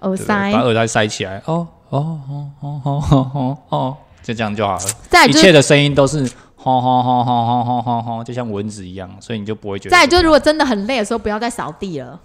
[0.00, 1.42] 耳塞，把耳塞塞起来。
[1.46, 4.82] 哦哦哦哦哦哦哦，就这样就好了。
[5.28, 9.90] 一切的声音都是吼吼吼吼吼吼吼吼，就像蚊子一样，所以你就不会觉得。
[9.90, 12.20] 再就如果真的很累的时候，不要再扫地了。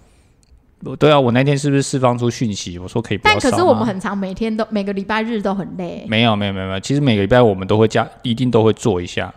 [0.98, 2.78] 对啊，我那天是不是释放出讯息？
[2.78, 6.06] 我说可以不要但可是我们很长，每天都每个礼拜日都很累。
[6.08, 9.32] 没有没有没有没有，其实每个礼拜我们都会加，一定都会做一下。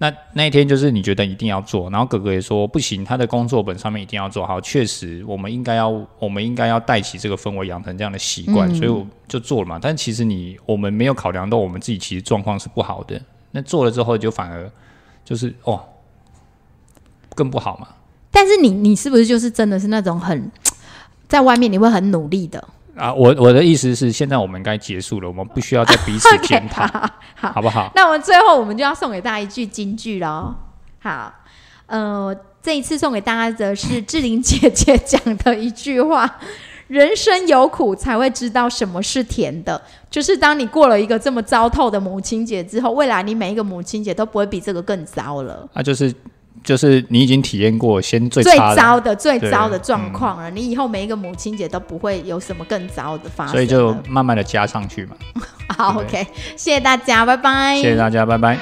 [0.00, 4.60] 那那一天就是你觉得一定要做，然后哥哥也说不行，他的工作本上面一定要做好。
[4.60, 5.88] 确实，我们应该要，
[6.20, 9.76] 我们应该要带起这个氛围，养成这样的习惯，所以我就做了嘛。
[9.82, 13.20] 但其实你我们没有考量到我们自己其实状况是不好的，
[13.50, 14.70] 那做了之后就反而
[15.24, 15.82] 就是哦
[17.34, 17.88] 更不好嘛。
[18.30, 20.48] 但是你你是不是就是真的是那种很
[21.26, 22.68] 在外面你会很努力的？
[22.98, 26.84] 啊，我我的意思是，现在我们该结束了，我们不需要再彼此 检讨，
[27.36, 27.90] 好不好？
[27.94, 30.54] 那我们最后我们就要送给大家一句金句喽。
[30.98, 31.32] 好，
[31.86, 36.38] 呃，这一次送给大家的是志玲姐姐讲的一句话：
[36.88, 39.80] 人生有苦才会知道什么是甜的。
[40.10, 45.68] 就是当你过了一个这么糟透的母亲节之后，未来你每一个母亲节都不会比这个更糟了。
[45.72, 46.12] 那就是。
[46.64, 55.16] 就是你已经体验过先最最糟的最糟的状况了，你以后每一个母亲节都不会有什么更糟的发，所以就慢慢的加上去嘛。
[55.76, 57.76] 好，OK，谢谢大家，拜拜。
[57.76, 58.58] 谢谢大家，拜拜。